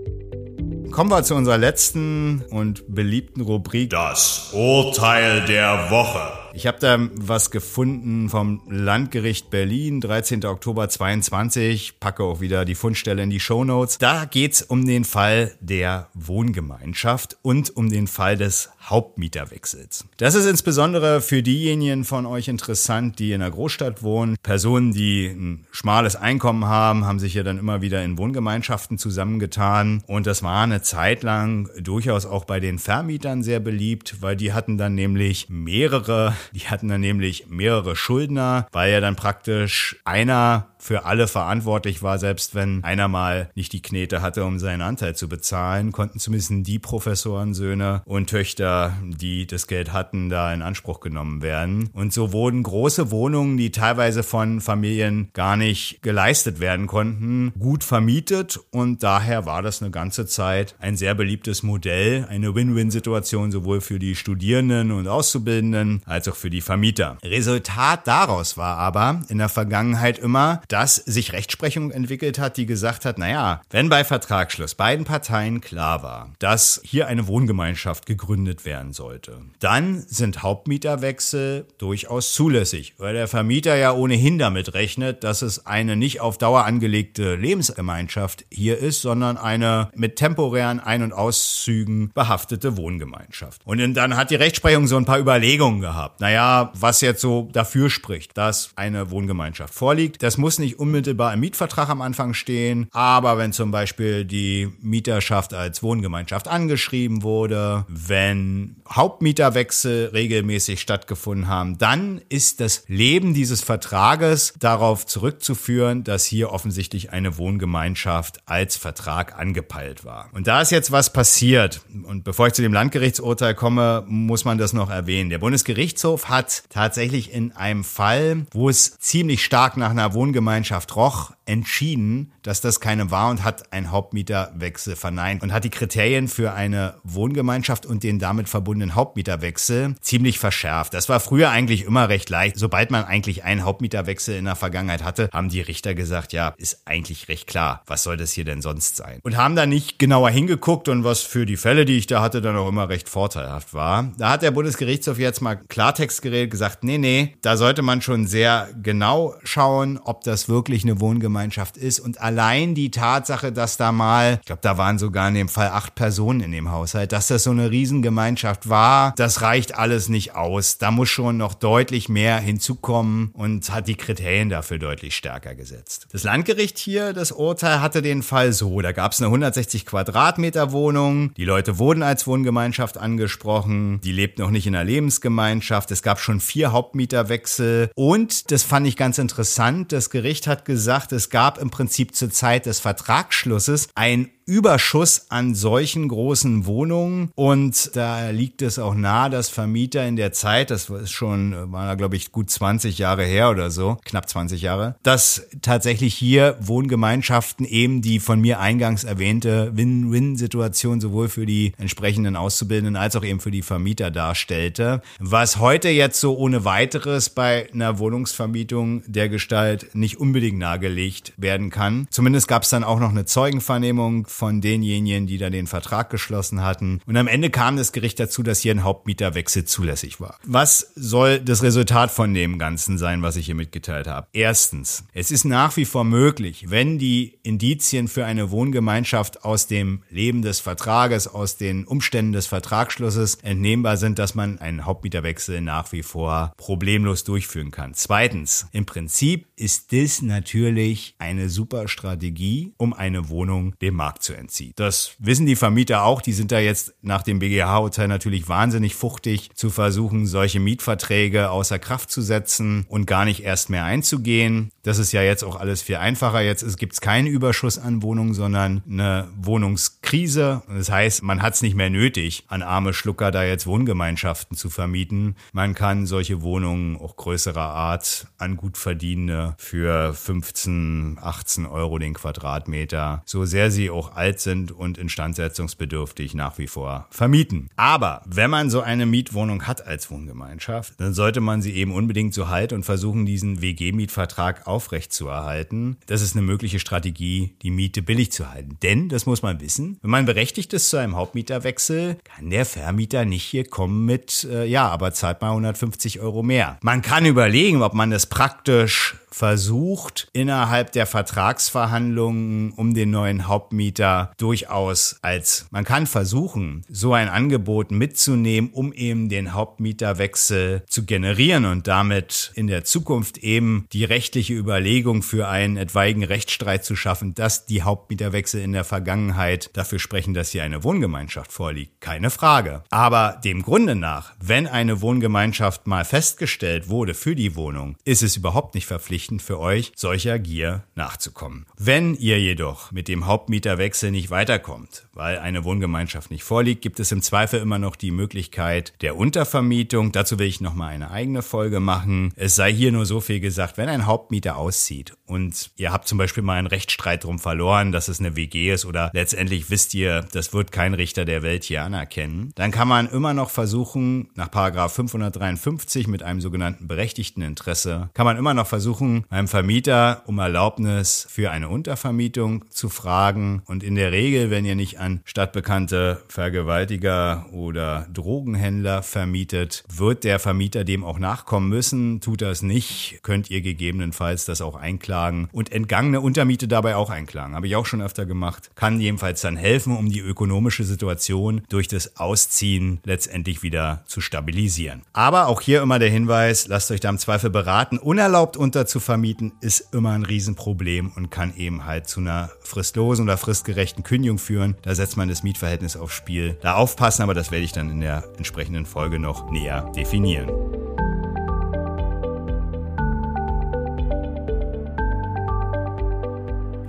Kommen 0.91 1.09
wir 1.09 1.23
zu 1.23 1.35
unserer 1.35 1.57
letzten 1.57 2.43
und 2.49 2.83
beliebten 2.87 3.41
Rubrik. 3.41 3.89
Das 3.89 4.51
Urteil 4.53 5.45
der 5.45 5.89
Woche. 5.89 6.44
Ich 6.55 6.67
habe 6.67 6.79
da 6.79 6.97
was 7.15 7.51
gefunden 7.51 8.29
vom 8.29 8.61
Landgericht 8.69 9.49
Berlin, 9.49 9.99
13. 9.99 10.45
Oktober 10.45 10.87
22. 10.87 11.99
Packe 11.99 12.23
auch 12.23 12.39
wieder 12.39 12.63
die 12.63 12.75
Fundstelle 12.75 13.21
in 13.23 13.29
die 13.29 13.41
Show 13.41 13.65
Notes. 13.65 13.97
Da 13.97 14.23
geht's 14.23 14.61
um 14.61 14.85
den 14.85 15.03
Fall 15.03 15.53
der 15.59 16.07
Wohngemeinschaft 16.13 17.35
und 17.41 17.75
um 17.75 17.89
den 17.89 18.07
Fall 18.07 18.37
des 18.37 18.69
Hauptmieterwechsels. 18.89 20.05
Das 20.17 20.35
ist 20.35 20.45
insbesondere 20.45 21.19
für 21.19 21.41
diejenigen 21.41 22.05
von 22.05 22.25
euch 22.25 22.47
interessant, 22.47 23.19
die 23.19 23.31
in 23.31 23.41
einer 23.41 23.51
Großstadt 23.51 24.03
wohnen. 24.03 24.37
Personen, 24.43 24.93
die 24.93 25.25
ein 25.27 25.65
schmales 25.71 26.15
Einkommen 26.15 26.65
haben, 26.65 27.05
haben 27.05 27.19
sich 27.19 27.33
ja 27.33 27.43
dann 27.43 27.57
immer 27.57 27.81
wieder 27.81 28.03
in 28.03 28.17
Wohngemeinschaften 28.17 28.97
zusammengetan. 28.97 30.03
Und 30.07 30.27
das 30.27 30.43
war 30.43 30.63
eine 30.63 30.81
Zeit 30.83 31.23
lang 31.23 31.69
durchaus 31.81 32.25
auch 32.25 32.45
bei 32.45 32.59
den 32.59 32.79
Vermietern 32.79 33.43
sehr 33.43 33.59
beliebt, 33.59 34.21
weil 34.21 34.35
die 34.35 34.53
hatten 34.53 34.77
dann 34.77 34.95
nämlich 34.95 35.49
mehrere, 35.49 36.35
die 36.53 36.67
hatten 36.67 36.87
dann 36.87 37.01
nämlich 37.01 37.47
mehrere 37.47 37.95
Schuldner, 37.95 38.67
weil 38.71 38.91
ja 38.91 39.01
dann 39.01 39.15
praktisch 39.15 39.97
einer 40.05 40.74
für 40.85 41.05
alle 41.05 41.27
verantwortlich 41.27 42.03
war, 42.03 42.19
selbst 42.19 42.53
wenn 42.53 42.83
einer 42.83 43.07
mal 43.07 43.49
nicht 43.55 43.73
die 43.73 43.81
Knete 43.81 44.21
hatte, 44.21 44.45
um 44.45 44.59
seinen 44.59 44.83
Anteil 44.83 45.15
zu 45.15 45.27
bezahlen, 45.27 45.91
konnten 45.91 46.19
zumindest 46.19 46.51
die 46.51 46.77
Professorensöhne 46.77 48.03
und 48.05 48.29
Töchter, 48.29 48.93
die 49.03 49.47
das 49.47 49.65
Geld 49.65 49.93
hatten, 49.93 50.29
da 50.29 50.53
in 50.53 50.61
Anspruch 50.61 50.99
genommen 50.99 51.41
werden. 51.41 51.89
Und 51.93 52.13
so 52.13 52.31
wurden 52.31 52.61
große 52.61 53.09
Wohnungen, 53.09 53.57
die 53.57 53.71
teilweise 53.71 54.21
von 54.21 54.61
Familien 54.61 55.29
gar 55.33 55.57
nicht 55.57 56.03
geleistet 56.03 56.59
werden 56.59 56.85
konnten, 56.85 57.51
gut 57.57 57.83
vermietet 57.83 58.59
und 58.69 59.01
daher 59.01 59.47
war 59.47 59.63
das 59.63 59.81
eine 59.81 59.89
ganze 59.89 60.27
Zeit 60.27 60.75
ein 60.77 60.97
sehr 60.97 61.15
beliebtes 61.15 61.63
Modell, 61.63 62.27
eine 62.29 62.53
Win-Win-Situation 62.53 63.51
sowohl 63.51 63.81
für 63.81 63.97
die 63.97 64.13
Studierenden 64.13 64.91
und 64.91 65.07
Auszubildenden 65.07 66.03
als 66.05 66.27
auch 66.27 66.35
für 66.35 66.51
die 66.51 66.61
Vermieter. 66.61 67.17
Resultat 67.23 68.05
daraus 68.07 68.55
war 68.55 68.77
aber 68.77 69.21
in 69.29 69.39
der 69.39 69.49
Vergangenheit 69.49 70.19
immer, 70.19 70.61
dass 70.75 70.97
sich 70.97 71.31
Rechtsprechung 71.31 71.89
entwickelt 71.89 72.37
hat, 72.37 72.57
die 72.57 72.65
gesagt 72.65 73.05
hat, 73.05 73.17
naja, 73.17 73.61
wenn 73.69 73.87
bei 73.87 74.03
Vertragsschluss 74.03 74.75
beiden 74.75 75.05
Parteien 75.05 75.61
klar 75.61 76.03
war, 76.03 76.33
dass 76.39 76.81
hier 76.83 77.07
eine 77.07 77.27
Wohngemeinschaft 77.27 78.05
gegründet 78.05 78.65
werden 78.65 78.91
sollte, 78.91 79.37
dann 79.61 80.03
sind 80.05 80.43
Hauptmieterwechsel 80.43 81.65
durchaus 81.77 82.33
zulässig, 82.33 82.95
weil 82.97 83.13
der 83.13 83.29
Vermieter 83.29 83.77
ja 83.77 83.93
ohnehin 83.93 84.37
damit 84.37 84.73
rechnet, 84.73 85.23
dass 85.23 85.43
es 85.43 85.65
eine 85.65 85.95
nicht 85.95 86.19
auf 86.19 86.37
Dauer 86.37 86.65
angelegte 86.65 87.35
Lebensgemeinschaft 87.35 88.43
hier 88.51 88.77
ist, 88.77 89.01
sondern 89.01 89.37
eine 89.37 89.87
mit 89.95 90.17
temporären 90.17 90.81
Ein- 90.81 91.03
und 91.03 91.13
Auszügen 91.13 92.11
behaftete 92.13 92.75
Wohngemeinschaft. 92.75 93.61
Und 93.63 93.93
dann 93.93 94.17
hat 94.17 94.29
die 94.29 94.35
Rechtsprechung 94.35 94.87
so 94.87 94.97
ein 94.97 95.05
paar 95.05 95.19
Überlegungen 95.19 95.79
gehabt. 95.79 96.19
Naja, 96.19 96.73
was 96.75 96.99
jetzt 96.99 97.21
so 97.21 97.47
dafür 97.53 97.89
spricht, 97.89 98.37
dass 98.37 98.71
eine 98.75 99.09
Wohngemeinschaft 99.09 99.73
vorliegt, 99.73 100.21
das 100.21 100.37
muss 100.37 100.59
nicht 100.59 100.64
nicht 100.65 100.79
unmittelbar 100.79 101.33
im 101.33 101.39
Mietvertrag 101.39 101.89
am 101.89 102.01
Anfang 102.01 102.33
stehen, 102.33 102.87
aber 102.91 103.37
wenn 103.37 103.53
zum 103.53 103.71
Beispiel 103.71 104.25
die 104.25 104.69
Mieterschaft 104.81 105.53
als 105.53 105.83
Wohngemeinschaft 105.83 106.47
angeschrieben 106.47 107.23
wurde, 107.23 107.85
wenn 107.87 108.75
Hauptmieterwechsel 108.89 110.07
regelmäßig 110.13 110.81
stattgefunden 110.81 111.47
haben, 111.47 111.77
dann 111.77 112.21
ist 112.29 112.59
das 112.59 112.83
Leben 112.87 113.33
dieses 113.33 113.61
Vertrages 113.61 114.53
darauf 114.59 115.05
zurückzuführen, 115.05 116.03
dass 116.03 116.25
hier 116.25 116.51
offensichtlich 116.51 117.11
eine 117.11 117.37
Wohngemeinschaft 117.37 118.39
als 118.45 118.75
Vertrag 118.75 119.37
angepeilt 119.37 120.05
war. 120.05 120.29
Und 120.33 120.47
da 120.47 120.61
ist 120.61 120.71
jetzt 120.71 120.91
was 120.91 121.13
passiert. 121.13 121.81
Und 122.03 122.23
bevor 122.23 122.47
ich 122.47 122.53
zu 122.53 122.61
dem 122.61 122.73
Landgerichtsurteil 122.73 123.53
komme, 123.55 124.03
muss 124.07 124.45
man 124.45 124.57
das 124.57 124.73
noch 124.73 124.89
erwähnen. 124.89 125.29
Der 125.29 125.39
Bundesgerichtshof 125.39 126.29
hat 126.29 126.63
tatsächlich 126.69 127.31
in 127.31 127.51
einem 127.51 127.83
Fall, 127.83 128.45
wo 128.51 128.69
es 128.69 128.97
ziemlich 128.99 129.43
stark 129.43 129.77
nach 129.77 129.91
einer 129.91 130.13
Wohngemeinschaft 130.13 130.54
Wohngemeinschaft 130.55 130.95
roch, 130.95 131.31
entschieden, 131.45 132.31
dass 132.41 132.61
das 132.61 132.79
keine 132.79 133.11
war 133.11 133.29
und 133.29 133.43
hat 133.43 133.71
einen 133.71 133.91
Hauptmieterwechsel 133.91 134.95
verneint 134.95 135.43
und 135.43 135.53
hat 135.53 135.63
die 135.63 135.69
Kriterien 135.69 136.27
für 136.27 136.53
eine 136.53 136.95
Wohngemeinschaft 137.03 137.85
und 137.85 138.03
den 138.03 138.19
damit 138.19 138.49
verbundenen 138.49 138.95
Hauptmieterwechsel 138.95 139.95
ziemlich 140.01 140.39
verschärft. 140.39 140.93
Das 140.93 141.09
war 141.09 141.19
früher 141.19 141.49
eigentlich 141.49 141.83
immer 141.83 142.09
recht 142.09 142.29
leicht. 142.29 142.57
Sobald 142.57 142.91
man 142.91 143.05
eigentlich 143.05 143.43
einen 143.43 143.63
Hauptmieterwechsel 143.63 144.35
in 144.35 144.45
der 144.45 144.55
Vergangenheit 144.55 145.03
hatte, 145.03 145.29
haben 145.31 145.49
die 145.49 145.61
Richter 145.61 145.93
gesagt, 145.93 146.33
ja, 146.33 146.53
ist 146.57 146.81
eigentlich 146.85 147.27
recht 147.29 147.47
klar. 147.47 147.83
Was 147.85 148.03
soll 148.03 148.17
das 148.17 148.31
hier 148.31 148.45
denn 148.45 148.61
sonst 148.61 148.97
sein? 148.97 149.19
Und 149.23 149.37
haben 149.37 149.55
da 149.55 149.65
nicht 149.65 149.99
genauer 149.99 150.29
hingeguckt 150.29 150.89
und 150.89 151.03
was 151.03 151.21
für 151.21 151.45
die 151.45 151.57
Fälle, 151.57 151.85
die 151.85 151.97
ich 151.97 152.07
da 152.07 152.21
hatte, 152.21 152.41
dann 152.41 152.55
auch 152.57 152.67
immer 152.67 152.89
recht 152.89 153.09
vorteilhaft 153.09 153.73
war. 153.73 154.11
Da 154.17 154.29
hat 154.29 154.41
der 154.41 154.51
Bundesgerichtshof 154.51 155.19
jetzt 155.19 155.41
mal 155.41 155.55
Klartext 155.55 156.21
geredet, 156.21 156.51
gesagt, 156.51 156.83
nee, 156.83 156.97
nee, 156.97 157.35
da 157.41 157.57
sollte 157.57 157.81
man 157.81 158.01
schon 158.01 158.27
sehr 158.27 158.69
genau 158.81 159.35
schauen, 159.43 159.99
ob 160.03 160.23
das 160.23 160.49
wirklich 160.49 160.83
eine 160.83 160.99
Wohngemeinschaft 160.99 161.34
ist. 161.77 161.99
Und 161.99 162.21
allein 162.21 162.75
die 162.75 162.91
Tatsache, 162.91 163.51
dass 163.51 163.77
da 163.77 163.91
mal, 163.91 164.39
ich 164.39 164.45
glaube, 164.45 164.61
da 164.61 164.77
waren 164.77 164.97
sogar 164.97 165.27
in 165.27 165.33
dem 165.33 165.49
Fall 165.49 165.69
acht 165.69 165.95
Personen 165.95 166.41
in 166.41 166.51
dem 166.51 166.71
Haushalt, 166.71 167.11
dass 167.11 167.27
das 167.27 167.43
so 167.43 167.51
eine 167.51 167.71
Riesengemeinschaft 167.71 168.69
war, 168.69 169.13
das 169.17 169.41
reicht 169.41 169.75
alles 169.75 170.09
nicht 170.09 170.35
aus. 170.35 170.77
Da 170.77 170.91
muss 170.91 171.09
schon 171.09 171.37
noch 171.37 171.53
deutlich 171.53 172.09
mehr 172.09 172.37
hinzukommen 172.39 173.31
und 173.33 173.69
hat 173.69 173.87
die 173.87 173.95
Kriterien 173.95 174.49
dafür 174.49 174.79
deutlich 174.79 175.15
stärker 175.15 175.55
gesetzt. 175.55 176.07
Das 176.11 176.23
Landgericht 176.23 176.77
hier, 176.77 177.13
das 177.13 177.31
Urteil 177.31 177.81
hatte 177.81 178.01
den 178.01 178.23
Fall 178.23 178.53
so, 178.53 178.81
da 178.81 178.91
gab 178.91 179.11
es 179.11 179.19
eine 179.19 179.27
160 179.27 179.85
Quadratmeter 179.85 180.71
Wohnung, 180.71 181.33
die 181.35 181.45
Leute 181.45 181.77
wurden 181.79 182.03
als 182.03 182.27
Wohngemeinschaft 182.27 182.97
angesprochen, 182.97 183.99
die 184.03 184.11
lebten 184.11 184.41
noch 184.41 184.51
nicht 184.51 184.67
in 184.67 184.75
einer 184.75 184.85
Lebensgemeinschaft, 184.85 185.91
es 185.91 186.01
gab 186.01 186.19
schon 186.19 186.39
vier 186.39 186.71
Hauptmieterwechsel 186.71 187.89
und, 187.95 188.51
das 188.51 188.63
fand 188.63 188.87
ich 188.87 188.97
ganz 188.97 189.17
interessant, 189.17 189.91
das 189.91 190.09
Gericht 190.09 190.47
hat 190.47 190.65
gesagt, 190.65 191.11
es 191.11 191.24
gab 191.29 191.57
im 191.57 191.69
Prinzip 191.69 192.15
zur 192.15 192.29
Zeit 192.29 192.65
des 192.65 192.79
Vertragsschlusses 192.79 193.89
ein 193.95 194.29
Überschuss 194.47 195.25
an 195.29 195.55
solchen 195.55 196.07
großen 196.07 196.67
Wohnungen 196.67 197.31
und 197.33 197.95
da 197.95 198.29
liegt 198.29 198.61
es 198.61 198.77
auch 198.77 198.93
nahe, 198.93 199.31
dass 199.31 199.49
Vermieter 199.49 200.05
in 200.05 200.17
der 200.17 200.33
Zeit, 200.33 200.69
das 200.69 200.87
ist 200.91 201.11
schon, 201.11 201.71
war 201.71 201.87
da 201.87 201.95
glaube 201.95 202.15
ich 202.15 202.31
gut 202.31 202.51
20 202.51 202.99
Jahre 202.99 203.23
her 203.23 203.49
oder 203.49 203.71
so, 203.71 203.97
knapp 204.05 204.29
20 204.29 204.61
Jahre, 204.61 204.97
dass 205.01 205.47
tatsächlich 205.63 206.13
hier 206.13 206.57
Wohngemeinschaften 206.59 207.65
eben 207.65 208.03
die 208.03 208.19
von 208.19 208.39
mir 208.39 208.59
eingangs 208.59 209.03
erwähnte 209.03 209.71
Win-Win-Situation 209.75 211.01
sowohl 211.01 211.27
für 211.27 211.47
die 211.47 211.73
entsprechenden 211.79 212.35
Auszubildenden 212.35 212.97
als 212.97 213.15
auch 213.15 213.23
eben 213.23 213.39
für 213.39 213.51
die 213.51 213.63
Vermieter 213.63 214.11
darstellte, 214.11 215.01
was 215.17 215.57
heute 215.57 215.89
jetzt 215.89 216.19
so 216.19 216.37
ohne 216.37 216.65
weiteres 216.65 217.31
bei 217.31 217.67
einer 217.73 217.97
Wohnungsvermietung 217.97 219.01
der 219.07 219.27
Gestalt 219.27 219.95
nicht 219.95 220.19
unbedingt 220.19 220.59
nahegelegt 220.59 221.33
werden 221.37 221.71
kann. 221.71 222.05
Zumindest 222.11 222.47
gab 222.47 222.61
es 222.61 222.69
dann 222.69 222.83
auch 222.83 222.99
noch 222.99 223.09
eine 223.09 223.25
Zeugenvernehmung 223.25 224.27
von 224.35 224.59
denjenigen, 224.59 225.27
die 225.27 225.37
da 225.37 225.49
den 225.49 225.65
Vertrag 225.65 226.09
geschlossen 226.09 226.61
hatten. 226.61 226.99
Und 227.05 227.15
am 227.15 227.27
Ende 227.27 227.49
kam 227.49 227.77
das 227.77 227.93
Gericht 227.93 228.19
dazu, 228.19 228.43
dass 228.43 228.59
hier 228.59 228.73
ein 228.73 228.83
Hauptmieterwechsel 228.83 229.63
zulässig 229.63 230.19
war. 230.19 230.37
Was 230.43 230.91
soll 230.95 231.39
das 231.39 231.63
Resultat 231.63 232.11
von 232.11 232.33
dem 232.33 232.59
Ganzen 232.59 232.97
sein, 232.97 233.21
was 233.21 233.37
ich 233.37 233.45
hier 233.45 233.55
mitgeteilt 233.55 234.07
habe? 234.07 234.27
Erstens, 234.33 235.05
es 235.13 235.31
ist 235.31 235.45
nach 235.45 235.77
wie 235.77 235.85
vor 235.85 236.03
möglich, 236.03 236.65
wenn 236.69 236.99
die 236.99 237.39
Indizien 237.43 238.09
für 238.09 238.25
eine 238.25 238.51
Wohngemeinschaft 238.51 239.45
aus 239.45 239.67
dem 239.67 240.03
Leben 240.09 240.41
des 240.41 240.59
Vertrages, 240.59 241.27
aus 241.27 241.55
den 241.55 241.85
Umständen 241.85 242.33
des 242.33 242.47
Vertragsschlusses 242.47 243.35
entnehmbar 243.35 243.95
sind, 243.95 244.19
dass 244.19 244.35
man 244.35 244.59
einen 244.59 244.85
Hauptmieterwechsel 244.85 245.61
nach 245.61 245.93
wie 245.93 246.03
vor 246.03 246.53
problemlos 246.57 247.23
durchführen 247.23 247.71
kann. 247.71 247.93
Zweitens, 247.93 248.67
im 248.73 248.85
Prinzip 248.85 249.47
ist 249.55 249.93
das 249.93 250.21
natürlich 250.21 251.15
eine 251.19 251.49
super 251.49 251.87
Strategie, 251.87 252.73
um 252.77 252.93
eine 252.93 253.29
Wohnung 253.29 253.75
dem 253.81 253.95
Markt 253.95 254.24
zu 254.25 254.33
entziehen. 254.33 254.73
Das 254.75 255.15
wissen 255.19 255.45
die 255.45 255.55
Vermieter 255.55 256.03
auch. 256.03 256.21
Die 256.21 256.33
sind 256.33 256.51
da 256.51 256.59
jetzt 256.59 256.93
nach 257.01 257.23
dem 257.23 257.39
BGH-Urteil 257.39 258.07
natürlich 258.07 258.49
wahnsinnig 258.49 258.95
fuchtig 258.95 259.51
zu 259.55 259.69
versuchen, 259.69 260.25
solche 260.27 260.59
Mietverträge 260.59 261.49
außer 261.49 261.79
Kraft 261.79 262.11
zu 262.11 262.21
setzen 262.21 262.85
und 262.89 263.05
gar 263.05 263.23
nicht 263.23 263.43
erst 263.43 263.69
mehr 263.69 263.85
einzugehen. 263.85 264.71
Das 264.83 264.97
ist 264.97 265.11
ja 265.11 265.21
jetzt 265.21 265.43
auch 265.43 265.55
alles 265.55 265.81
viel 265.81 265.95
einfacher. 265.97 266.41
Jetzt 266.41 266.77
gibt 266.77 266.93
es 266.93 267.01
keinen 267.01 267.27
Überschuss 267.27 267.77
an 267.77 268.01
Wohnungen, 268.01 268.33
sondern 268.33 268.83
eine 268.89 269.29
Wohnungskrise. 269.37 270.63
Das 270.67 270.91
heißt, 270.91 271.23
man 271.23 271.41
hat 271.41 271.53
es 271.53 271.61
nicht 271.61 271.75
mehr 271.75 271.89
nötig, 271.89 272.43
an 272.47 272.63
arme 272.63 272.93
Schlucker 272.93 273.31
da 273.31 273.43
jetzt 273.43 273.67
Wohngemeinschaften 273.67 274.57
zu 274.57 274.69
vermieten. 274.69 275.35
Man 275.53 275.75
kann 275.75 276.05
solche 276.05 276.41
Wohnungen 276.41 276.97
auch 276.97 277.15
größerer 277.15 277.61
Art 277.61 278.27
an 278.37 278.57
gut 278.57 278.77
verdienende 278.77 279.55
für 279.57 280.13
15, 280.13 281.19
18 281.21 281.65
Euro 281.65 281.99
den 281.99 282.13
Quadratmeter, 282.13 283.23
so 283.25 283.45
sehr 283.45 283.71
sie 283.71 283.89
auch 283.89 284.14
alt 284.15 284.39
sind 284.39 284.71
und 284.71 284.97
instandsetzungsbedürftig 284.97 286.33
nach 286.33 286.57
wie 286.57 286.67
vor 286.67 287.07
vermieten. 287.09 287.69
Aber 287.75 288.21
wenn 288.25 288.49
man 288.49 288.69
so 288.69 288.81
eine 288.81 289.05
Mietwohnung 289.05 289.67
hat 289.67 289.85
als 289.85 290.09
Wohngemeinschaft, 290.11 290.93
dann 290.97 291.13
sollte 291.13 291.41
man 291.41 291.61
sie 291.61 291.73
eben 291.73 291.93
unbedingt 291.93 292.33
so 292.33 292.49
halten 292.49 292.75
und 292.75 292.83
versuchen, 292.83 293.25
diesen 293.25 293.61
WG-Mietvertrag 293.61 294.67
aufrechtzuerhalten. 294.67 295.97
Das 296.07 296.21
ist 296.21 296.35
eine 296.35 296.45
mögliche 296.45 296.79
Strategie, 296.79 297.55
die 297.61 297.71
Miete 297.71 298.01
billig 298.01 298.31
zu 298.31 298.51
halten. 298.51 298.77
Denn, 298.83 299.09
das 299.09 299.25
muss 299.25 299.41
man 299.41 299.61
wissen, 299.61 299.97
wenn 300.01 300.11
man 300.11 300.25
berechtigt 300.25 300.73
ist 300.73 300.89
zu 300.89 300.97
einem 300.97 301.15
Hauptmieterwechsel, 301.15 302.17
kann 302.23 302.49
der 302.49 302.65
Vermieter 302.65 303.25
nicht 303.25 303.43
hier 303.43 303.65
kommen 303.65 304.05
mit, 304.05 304.47
äh, 304.49 304.65
ja, 304.65 304.87
aber 304.87 305.13
zahlt 305.13 305.41
mal 305.41 305.49
150 305.49 306.19
Euro 306.19 306.43
mehr. 306.43 306.77
Man 306.81 307.01
kann 307.01 307.25
überlegen, 307.25 307.81
ob 307.81 307.93
man 307.93 308.11
das 308.11 308.25
praktisch 308.25 309.15
versucht, 309.35 310.29
innerhalb 310.31 310.93
der 310.93 311.05
Vertragsverhandlungen 311.05 312.71
um 312.71 312.93
den 312.93 313.09
neuen 313.09 313.49
Hauptmieter 313.49 314.31
durchaus 314.37 315.17
als, 315.21 315.67
man 315.71 315.83
kann 315.83 316.07
versuchen, 316.07 316.83
so 316.87 317.11
ein 317.11 317.27
Angebot 317.27 317.91
mitzunehmen, 317.91 318.69
um 318.71 318.93
eben 318.93 319.27
den 319.27 319.51
Hauptmieterwechsel 319.51 320.83
zu 320.87 321.03
generieren 321.03 321.65
und 321.65 321.85
damit 321.85 322.53
in 322.55 322.67
der 322.67 322.85
Zukunft 322.85 323.37
eben 323.39 323.87
die 323.91 324.05
rechtliche 324.05 324.53
Überlegung 324.53 325.21
für 325.21 325.49
einen 325.49 325.75
etwaigen 325.75 326.23
Rechtsstreit 326.23 326.85
zu 326.85 326.95
schaffen, 326.95 327.33
dass 327.33 327.65
die 327.65 327.83
Hauptmieterwechsel 327.83 328.61
in 328.61 328.71
der 328.71 328.85
Vergangenheit 328.85 329.69
dafür 329.73 329.99
sprechen, 329.99 330.33
dass 330.33 330.51
hier 330.51 330.63
eine 330.63 330.85
Wohngemeinschaft 330.85 331.51
vorliegt. 331.51 331.99
Keine 331.99 332.29
Frage. 332.29 332.83
Aber 332.89 333.41
dem 333.43 333.63
Grunde 333.63 333.95
nach, 333.95 334.33
wenn 334.39 334.65
eine 334.65 335.01
Wohngemeinschaft 335.01 335.87
mal 335.87 336.05
festgestellt 336.05 336.87
wurde 336.87 337.13
für 337.13 337.35
die 337.35 337.57
Wohnung, 337.57 337.97
ist 338.05 338.23
es 338.23 338.37
überhaupt 338.37 338.75
nicht 338.75 338.85
verpflichtend, 338.85 339.24
verpflichtend 339.25 339.41
für 339.41 339.59
euch, 339.59 339.91
solcher 339.95 340.37
Gier 340.39 340.83
nachzukommen. 340.95 341.65
Wenn 341.77 342.15
ihr 342.15 342.39
jedoch 342.39 342.91
mit 342.91 343.07
dem 343.07 343.25
Hauptmieterwechsel 343.25 344.11
nicht 344.11 344.29
weiterkommt, 344.29 345.07
weil 345.13 345.39
eine 345.39 345.63
Wohngemeinschaft 345.63 346.29
nicht 346.29 346.43
vorliegt, 346.43 346.81
gibt 346.81 346.99
es 346.99 347.11
im 347.11 347.21
Zweifel 347.21 347.59
immer 347.59 347.79
noch 347.79 347.95
die 347.95 348.11
Möglichkeit 348.11 348.93
der 349.01 349.15
Untervermietung. 349.17 350.11
Dazu 350.11 350.37
will 350.37 350.47
ich 350.47 350.61
nochmal 350.61 350.93
eine 350.93 351.09
eigene 351.09 351.41
Folge 351.41 351.79
machen. 351.79 352.33
Es 352.35 352.55
sei 352.55 352.71
hier 352.71 352.91
nur 352.91 353.05
so 353.05 353.19
viel 353.19 353.39
gesagt, 353.39 353.77
wenn 353.77 353.89
ein 353.89 354.05
Hauptmieter 354.05 354.57
auszieht 354.57 355.13
und 355.25 355.71
ihr 355.77 355.91
habt 355.91 356.07
zum 356.07 356.17
Beispiel 356.17 356.43
mal 356.43 356.57
einen 356.57 356.67
Rechtsstreit 356.67 357.23
drum 357.23 357.39
verloren, 357.39 357.91
dass 357.91 358.07
es 358.07 358.19
eine 358.19 358.35
WG 358.35 358.71
ist 358.71 358.85
oder 358.85 359.09
letztendlich 359.13 359.69
wisst 359.69 359.93
ihr, 359.93 360.25
das 360.33 360.53
wird 360.53 360.71
kein 360.71 360.93
Richter 360.93 361.25
der 361.25 361.41
Welt 361.41 361.63
hier 361.63 361.83
anerkennen, 361.83 362.51
dann 362.55 362.71
kann 362.71 362.87
man 362.87 363.07
immer 363.07 363.33
noch 363.33 363.49
versuchen, 363.49 364.29
nach 364.35 364.51
Paragraph 364.51 364.93
553 364.93 366.07
mit 366.07 366.23
einem 366.23 366.41
sogenannten 366.41 366.87
berechtigten 366.87 367.41
Interesse, 367.41 368.09
kann 368.13 368.25
man 368.25 368.37
immer 368.37 368.53
noch 368.53 368.67
versuchen, 368.67 369.14
beim 369.29 369.47
Vermieter 369.47 370.23
um 370.25 370.39
Erlaubnis 370.39 371.27
für 371.29 371.51
eine 371.51 371.69
Untervermietung 371.69 372.65
zu 372.69 372.89
fragen. 372.89 373.61
Und 373.65 373.83
in 373.83 373.95
der 373.95 374.11
Regel, 374.11 374.49
wenn 374.49 374.65
ihr 374.65 374.75
nicht 374.75 374.99
an 374.99 375.21
stadtbekannte 375.23 376.21
Vergewaltiger 376.27 377.45
oder 377.51 378.07
Drogenhändler 378.13 379.03
vermietet, 379.03 379.83
wird 379.93 380.23
der 380.23 380.39
Vermieter 380.39 380.83
dem 380.83 381.03
auch 381.03 381.19
nachkommen 381.19 381.69
müssen. 381.69 382.21
Tut 382.21 382.41
das 382.41 382.61
nicht, 382.61 383.19
könnt 383.23 383.49
ihr 383.49 383.61
gegebenenfalls 383.61 384.45
das 384.45 384.61
auch 384.61 384.75
einklagen 384.75 385.49
und 385.51 385.71
entgangene 385.71 386.21
Untermiete 386.21 386.67
dabei 386.67 386.95
auch 386.95 387.09
einklagen. 387.09 387.55
Habe 387.55 387.67
ich 387.67 387.75
auch 387.75 387.85
schon 387.85 388.01
öfter 388.01 388.25
gemacht. 388.25 388.69
Kann 388.75 388.99
jedenfalls 388.99 389.41
dann 389.41 389.57
helfen, 389.57 389.95
um 389.95 390.09
die 390.09 390.19
ökonomische 390.19 390.83
Situation 390.83 391.61
durch 391.69 391.87
das 391.87 392.17
Ausziehen 392.17 392.99
letztendlich 393.03 393.63
wieder 393.63 394.03
zu 394.05 394.21
stabilisieren. 394.21 395.03
Aber 395.13 395.47
auch 395.47 395.61
hier 395.61 395.81
immer 395.81 395.99
der 395.99 396.09
Hinweis, 396.09 396.67
lasst 396.67 396.91
euch 396.91 396.99
da 396.99 397.09
im 397.09 397.17
Zweifel 397.17 397.49
beraten. 397.49 397.97
Unerlaubt 397.97 398.57
unter 398.57 398.85
zu 398.95 399.01
vermieten 399.01 399.51
ist 399.59 399.93
immer 399.93 400.11
ein 400.11 400.23
Riesenproblem 400.23 401.11
und 401.17 401.29
kann 401.29 401.53
eben 401.57 401.83
halt 401.83 402.07
zu 402.07 402.21
einer 402.21 402.49
fristlosen 402.61 403.25
oder 403.25 403.35
fristgerechten 403.35 404.05
Kündigung 404.05 404.37
führen. 404.37 404.77
Da 404.83 404.95
setzt 404.95 405.17
man 405.17 405.27
das 405.27 405.43
Mietverhältnis 405.43 405.97
aufs 405.97 406.13
Spiel. 406.13 406.57
Da 406.61 406.75
aufpassen, 406.75 407.21
aber 407.21 407.33
das 407.33 407.51
werde 407.51 407.65
ich 407.65 407.73
dann 407.73 407.89
in 407.89 407.99
der 407.99 408.23
entsprechenden 408.37 408.85
Folge 408.85 409.19
noch 409.19 409.51
näher 409.51 409.91
definieren. 409.93 410.49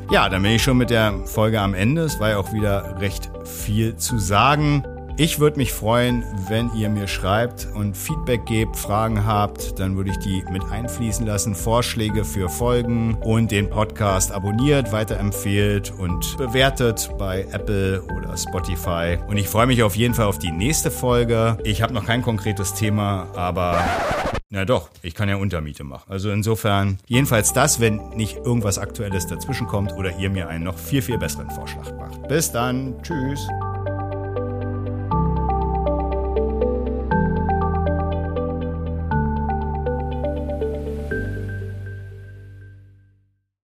Ja, 0.08 0.28
dann 0.28 0.42
bin 0.42 0.52
ich 0.52 0.62
schon 0.62 0.78
mit 0.78 0.90
der 0.90 1.26
Folge 1.26 1.60
am 1.60 1.74
Ende. 1.74 2.02
Es 2.02 2.20
war 2.20 2.30
ja 2.30 2.38
auch 2.38 2.52
wieder 2.52 3.00
recht 3.00 3.32
viel 3.44 3.96
zu 3.96 4.20
sagen. 4.20 4.84
Ich 5.18 5.40
würde 5.40 5.56
mich 5.56 5.72
freuen, 5.72 6.24
wenn 6.46 6.70
ihr 6.74 6.90
mir 6.90 7.08
schreibt 7.08 7.68
und 7.74 7.96
Feedback 7.96 8.44
gebt, 8.44 8.76
Fragen 8.76 9.24
habt, 9.24 9.78
dann 9.78 9.96
würde 9.96 10.10
ich 10.10 10.18
die 10.18 10.44
mit 10.50 10.62
einfließen 10.64 11.24
lassen, 11.24 11.54
Vorschläge 11.54 12.22
für 12.22 12.50
Folgen 12.50 13.14
und 13.22 13.50
den 13.50 13.70
Podcast 13.70 14.30
abonniert, 14.30 14.92
weiterempfehlt 14.92 15.90
und 15.98 16.36
bewertet 16.36 17.10
bei 17.16 17.46
Apple 17.50 18.02
oder 18.14 18.36
Spotify. 18.36 19.16
Und 19.26 19.38
ich 19.38 19.48
freue 19.48 19.66
mich 19.66 19.82
auf 19.82 19.96
jeden 19.96 20.12
Fall 20.12 20.26
auf 20.26 20.38
die 20.38 20.52
nächste 20.52 20.90
Folge. 20.90 21.56
Ich 21.64 21.80
habe 21.80 21.94
noch 21.94 22.04
kein 22.04 22.20
konkretes 22.20 22.74
Thema, 22.74 23.28
aber 23.34 23.82
na 24.50 24.66
doch, 24.66 24.90
ich 25.00 25.14
kann 25.14 25.30
ja 25.30 25.36
Untermiete 25.36 25.82
machen. 25.82 26.10
Also 26.10 26.30
insofern, 26.30 26.98
jedenfalls 27.06 27.54
das, 27.54 27.80
wenn 27.80 28.10
nicht 28.10 28.36
irgendwas 28.36 28.76
Aktuelles 28.78 29.26
dazwischen 29.26 29.66
kommt 29.66 29.94
oder 29.94 30.18
ihr 30.18 30.28
mir 30.28 30.48
einen 30.48 30.64
noch 30.64 30.76
viel, 30.76 31.00
viel 31.00 31.16
besseren 31.16 31.48
Vorschlag 31.48 31.90
macht. 31.96 32.28
Bis 32.28 32.52
dann, 32.52 32.94
tschüss. 33.02 33.48